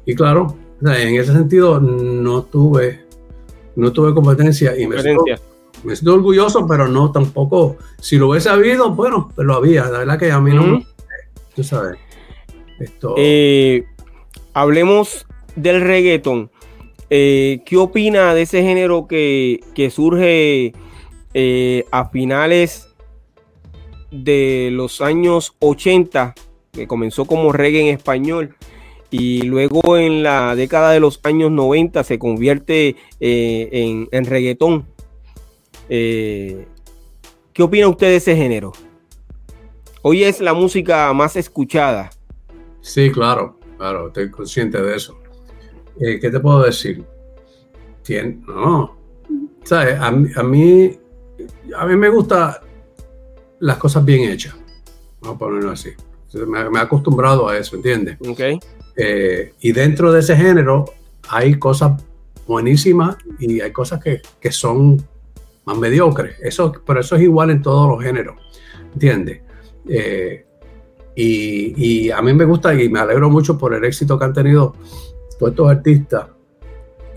[0.05, 3.01] Y claro, en ese sentido no tuve,
[3.75, 5.23] no tuve competencia y me siento,
[5.83, 9.99] me siento, orgulloso, pero no tampoco, si lo hubiese habido, bueno, pero lo había, la
[9.99, 10.81] verdad que a mí no,
[11.55, 11.97] tú sabes.
[12.79, 13.13] Esto...
[13.17, 13.85] Eh,
[14.53, 16.49] hablemos del reggaeton.
[17.09, 19.59] Eh, ¿Qué opina de ese género que,
[19.93, 20.73] surge
[21.33, 22.87] eh, a finales
[24.11, 26.33] de los años 80,
[26.71, 28.55] que comenzó como reggae en español?
[29.11, 34.85] Y luego en la década de los años 90 se convierte eh, en, reggaetón.
[35.89, 36.65] Eh,
[37.53, 38.71] ¿Qué opina usted de ese género?
[40.01, 42.09] Hoy es la música más escuchada.
[42.79, 45.19] Sí, claro, claro, estoy consciente de eso.
[45.99, 47.03] Eh, ¿Qué te puedo decir?
[48.47, 48.97] no,
[49.63, 49.97] ¿sabes?
[49.99, 50.99] A, mí,
[51.77, 52.55] a mí me gustan
[53.59, 54.55] las cosas bien hechas,
[55.21, 55.91] vamos a ponerlo así.
[56.33, 58.17] Me, me, he acostumbrado a eso, ¿entiendes?
[58.27, 58.59] Okay.
[58.95, 60.85] Eh, y dentro de ese género
[61.29, 62.03] hay cosas
[62.47, 65.03] buenísimas y hay cosas que, que son
[65.65, 66.35] más mediocre.
[66.41, 68.35] Eso, pero eso es igual en todos los géneros,
[68.93, 69.41] ¿entiendes?
[69.87, 70.45] Eh,
[71.15, 74.75] y, a mí me gusta y me alegro mucho por el éxito que han tenido
[75.37, 76.27] todos estos artistas,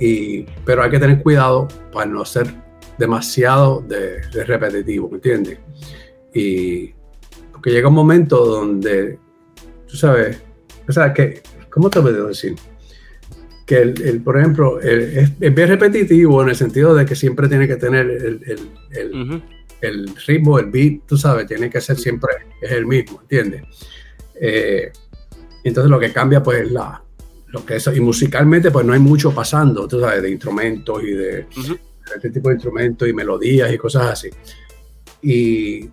[0.01, 2.53] y, pero hay que tener cuidado para no ser
[2.99, 5.59] demasiado de, repetitivo, ¿me entiendes?
[6.35, 6.93] Y
[7.53, 9.19] porque llega un momento donde,
[9.87, 10.43] tú sabes,
[10.89, 11.43] o sea, que,
[11.75, 12.55] ¿cómo te puedo decir?
[13.67, 17.77] que el, por ejemplo, es, bien repetitivo en el sentido de que siempre tiene que
[17.77, 18.61] tener el,
[19.81, 23.63] el, ritmo, el beat, tú sabes, tiene que ser siempre, es el mismo, ¿entiendes?
[24.41, 24.93] Eh,
[25.63, 27.03] entonces lo que cambia pues la,
[27.49, 31.13] lo que es, y musicalmente pues no hay mucho pasando, tú sabes, de instrumentos y
[31.13, 31.47] de
[32.15, 34.31] este tipo de instrumentos y melodías y cosas así.
[35.23, 35.89] Y,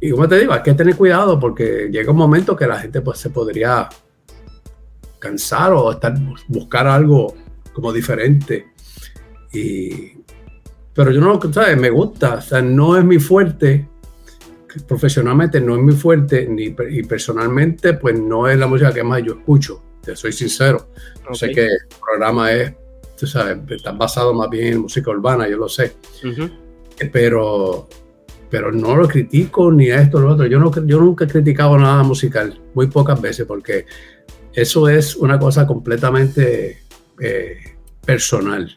[0.00, 3.02] y como te digo, hay que tener cuidado porque llega un momento que la gente
[3.02, 3.88] pues se podría
[5.18, 6.14] cansar o estar,
[6.48, 7.34] buscar algo
[7.72, 8.68] como diferente.
[9.52, 10.12] Y,
[10.94, 11.76] pero yo no, ¿sabes?
[11.76, 13.88] Me gusta, o sea, no es mi fuerte,
[14.86, 19.22] profesionalmente no es mi fuerte, ni, y personalmente pues no es la música que más
[19.22, 20.88] yo escucho, te soy sincero.
[21.28, 22.74] no Sé que el programa es,
[23.18, 25.94] tú sabes, está basado más bien en música urbana, yo lo sé.
[27.12, 27.88] Pero
[28.50, 30.46] pero no lo critico ni a esto ni a lo otro.
[30.46, 33.86] Yo, no, yo nunca he criticado nada musical, muy pocas veces, porque
[34.60, 36.82] eso es una cosa completamente
[37.20, 37.58] eh,
[38.04, 38.74] personal.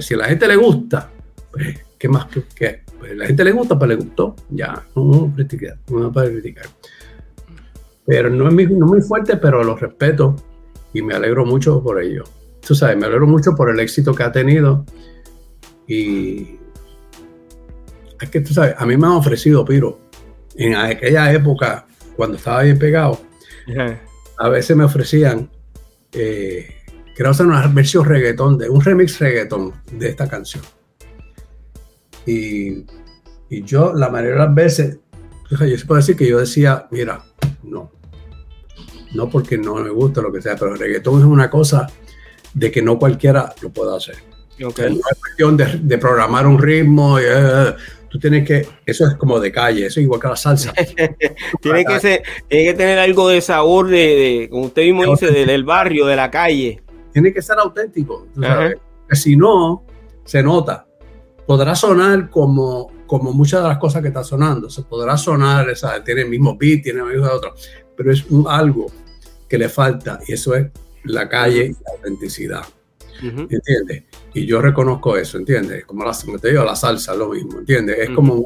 [0.00, 1.08] Si a la gente le gusta,
[1.52, 5.32] pues, ¿qué más que, pues, la gente le gusta, pues le gustó, ya, no, no,
[5.34, 6.66] criticar, no puede criticar.
[8.04, 10.34] Pero no es, muy, no muy fuerte, pero lo respeto
[10.92, 12.24] y me alegro mucho por ello.
[12.66, 14.84] Tú sabes, me alegro mucho por el éxito que ha tenido
[15.86, 16.58] y
[18.20, 20.00] es que tú sabes, a mí me han ofrecido, Piro,
[20.56, 23.20] en aquella época, cuando estaba bien pegado,
[24.40, 25.50] a veces me ofrecían,
[26.12, 26.74] eh,
[27.14, 30.64] quiero hacer una versión reggaetón, de un remix reggaetón de esta canción.
[32.24, 32.86] Y,
[33.50, 34.98] yo, la mayoría de las veces,
[35.50, 37.22] yo se puedo decir que yo decía, mira,
[37.64, 37.92] no,
[39.12, 41.86] no porque no me gusta lo que sea, pero el reggaetón es una cosa
[42.54, 44.16] de que no cualquiera lo pueda hacer.
[44.64, 44.94] Okay.
[44.94, 47.74] No es cuestión de, programar un ritmo, y, eh,
[48.08, 50.72] tú tienes que, eso es como de calle, eso es igual que la salsa.
[51.60, 55.64] tiene, que ser, tiene que tener algo de sabor de, como usted mismo dice, del,
[55.64, 56.82] barrio, de la calle.
[57.12, 58.26] Tiene que ser auténtico,
[59.12, 59.84] si no,
[60.24, 60.86] se nota.
[61.46, 65.66] Podrá sonar como, como muchas de las cosas que está sonando, se podrá sonar,
[66.04, 67.54] tiene el mismo beat, tiene el mismo otro,
[67.96, 68.86] pero es un, algo
[69.48, 70.68] que le falta y eso es
[71.04, 72.62] la calle y la autenticidad.
[73.22, 74.04] ¿Entiendes?
[74.34, 75.84] Y yo reconozco eso, ¿entiendes?
[75.84, 77.98] Como, la, como te digo, la salsa, lo mismo, ¿entiendes?
[77.98, 78.44] Es como,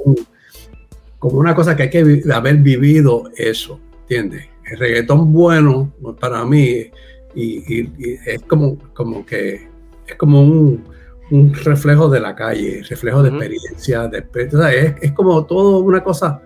[1.18, 4.46] como una cosa que hay que haber vivido eso, ¿entiendes?
[4.70, 6.90] El reggaetón bueno para mí
[7.34, 7.88] y,
[8.24, 9.68] es como, como que
[10.06, 10.84] es como un,
[11.30, 16.42] un, reflejo de la calle, reflejo de experiencia, de, es, es como todo una cosa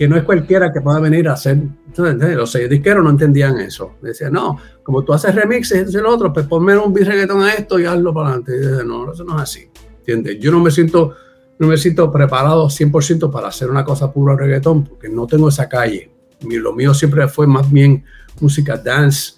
[0.00, 1.58] que no es cualquiera que pueda venir a hacer.
[1.94, 3.96] Los sellos disqueros no entendían eso.
[4.00, 7.78] Decían, no, como tú haces remixes, y lo otro, pues ponme un reggaetón a esto
[7.78, 8.52] y hazlo para adelante.
[8.56, 9.68] Y no, eso no es así.
[9.98, 10.38] ¿Entiendes?
[10.40, 11.16] Yo no me siento,
[11.58, 15.68] no me siento preparado 100% para hacer una cosa pura reggaetón, porque no tengo esa
[15.68, 16.10] calle.
[16.48, 18.02] Lo mío siempre fue más bien
[18.40, 19.34] música dance,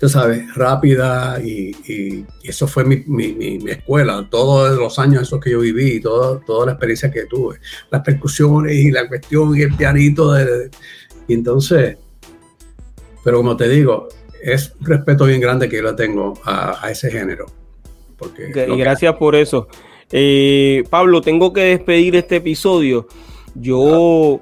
[0.00, 6.00] tú sabes, rápida y, eso fue mi, escuela, todos los años esos que yo viví,
[6.00, 7.58] todo, toda la experiencia que tuve,
[7.90, 10.32] las percusiones y la cuestión y el pianito.
[10.32, 10.70] De,
[11.28, 11.98] y entonces,
[13.22, 14.08] pero como te digo,
[14.42, 17.44] es un respeto bien grande que yo le tengo a, ese género.
[18.16, 19.68] Porque y gracias por eso.
[20.10, 23.06] Eh, Pablo, tengo que despedir este episodio.
[23.54, 24.40] Yo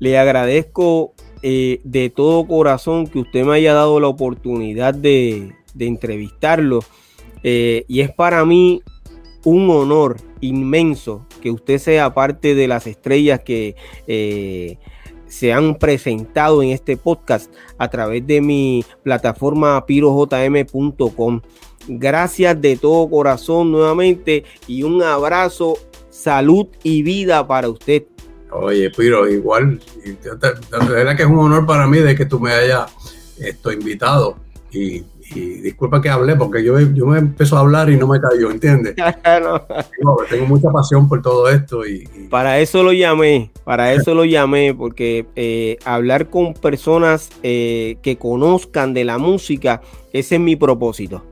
[0.00, 6.80] le agradezco eh, de todo corazón que usted me haya dado la oportunidad de, entrevistarlo.
[7.42, 8.82] Eh, y es para mí
[9.44, 13.76] un honor inmenso que usted sea parte de las estrellas que
[14.06, 14.78] eh,
[15.28, 21.40] se han presentado en este podcast a través de mi plataforma pirojm.com.
[21.86, 25.78] Gracias de todo corazón nuevamente y un abrazo,
[26.10, 28.04] salud y vida para usted.
[28.50, 29.80] Oye, Piro, igual,
[30.70, 32.90] la verdad que es un honor para mí de que tú me hayas
[33.38, 34.36] esto, invitado.
[34.70, 35.04] Y,
[35.62, 38.94] disculpa que hablé, porque yo, yo me empezó a hablar y no me cayó, ¿entiendes?
[39.22, 41.86] tengo, mucha pasión por todo esto.
[41.86, 47.98] Y, Para eso lo llamé, para eso lo llamé, porque eh, hablar con personas eh,
[48.00, 49.82] que conozcan de la música,
[50.14, 51.22] ese es mi propósito.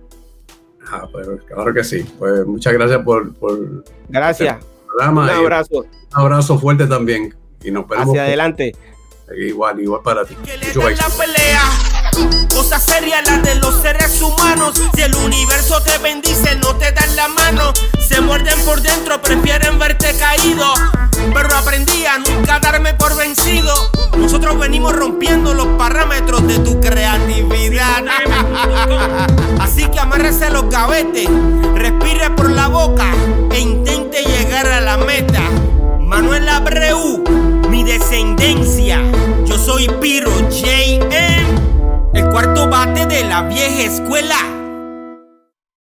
[0.90, 2.04] Ah, pues claro que sí.
[2.18, 3.32] Pues muchas gracias por...
[4.08, 4.58] gracias.
[4.96, 5.80] Un abrazo.
[5.80, 7.34] un abrazo fuerte también.
[7.62, 8.08] Y nos vemos.
[8.08, 8.74] Hacia adelante.
[9.34, 10.36] Igual, igual para ti.
[10.74, 11.62] la pelea
[12.54, 14.80] Cosa seria la de los seres humanos.
[14.94, 17.72] Si el universo te bendice, no te dan la mano.
[18.00, 20.72] Se muerden por dentro, prefieren verte caído.
[21.34, 23.74] Pero aprendí a nunca darme por vencido.
[24.16, 28.04] Nosotros venimos rompiendo los parámetros de tu creatividad.
[29.60, 31.28] Así que amárrese los gavetes,
[31.74, 33.12] respire por la boca
[33.50, 35.42] e intente llegar a la meta.
[36.00, 37.22] Manuel Abreu,
[37.86, 39.00] descendencia.
[39.46, 41.10] Yo soy Piro J.M.,
[42.14, 44.65] el cuarto bate de la vieja escuela.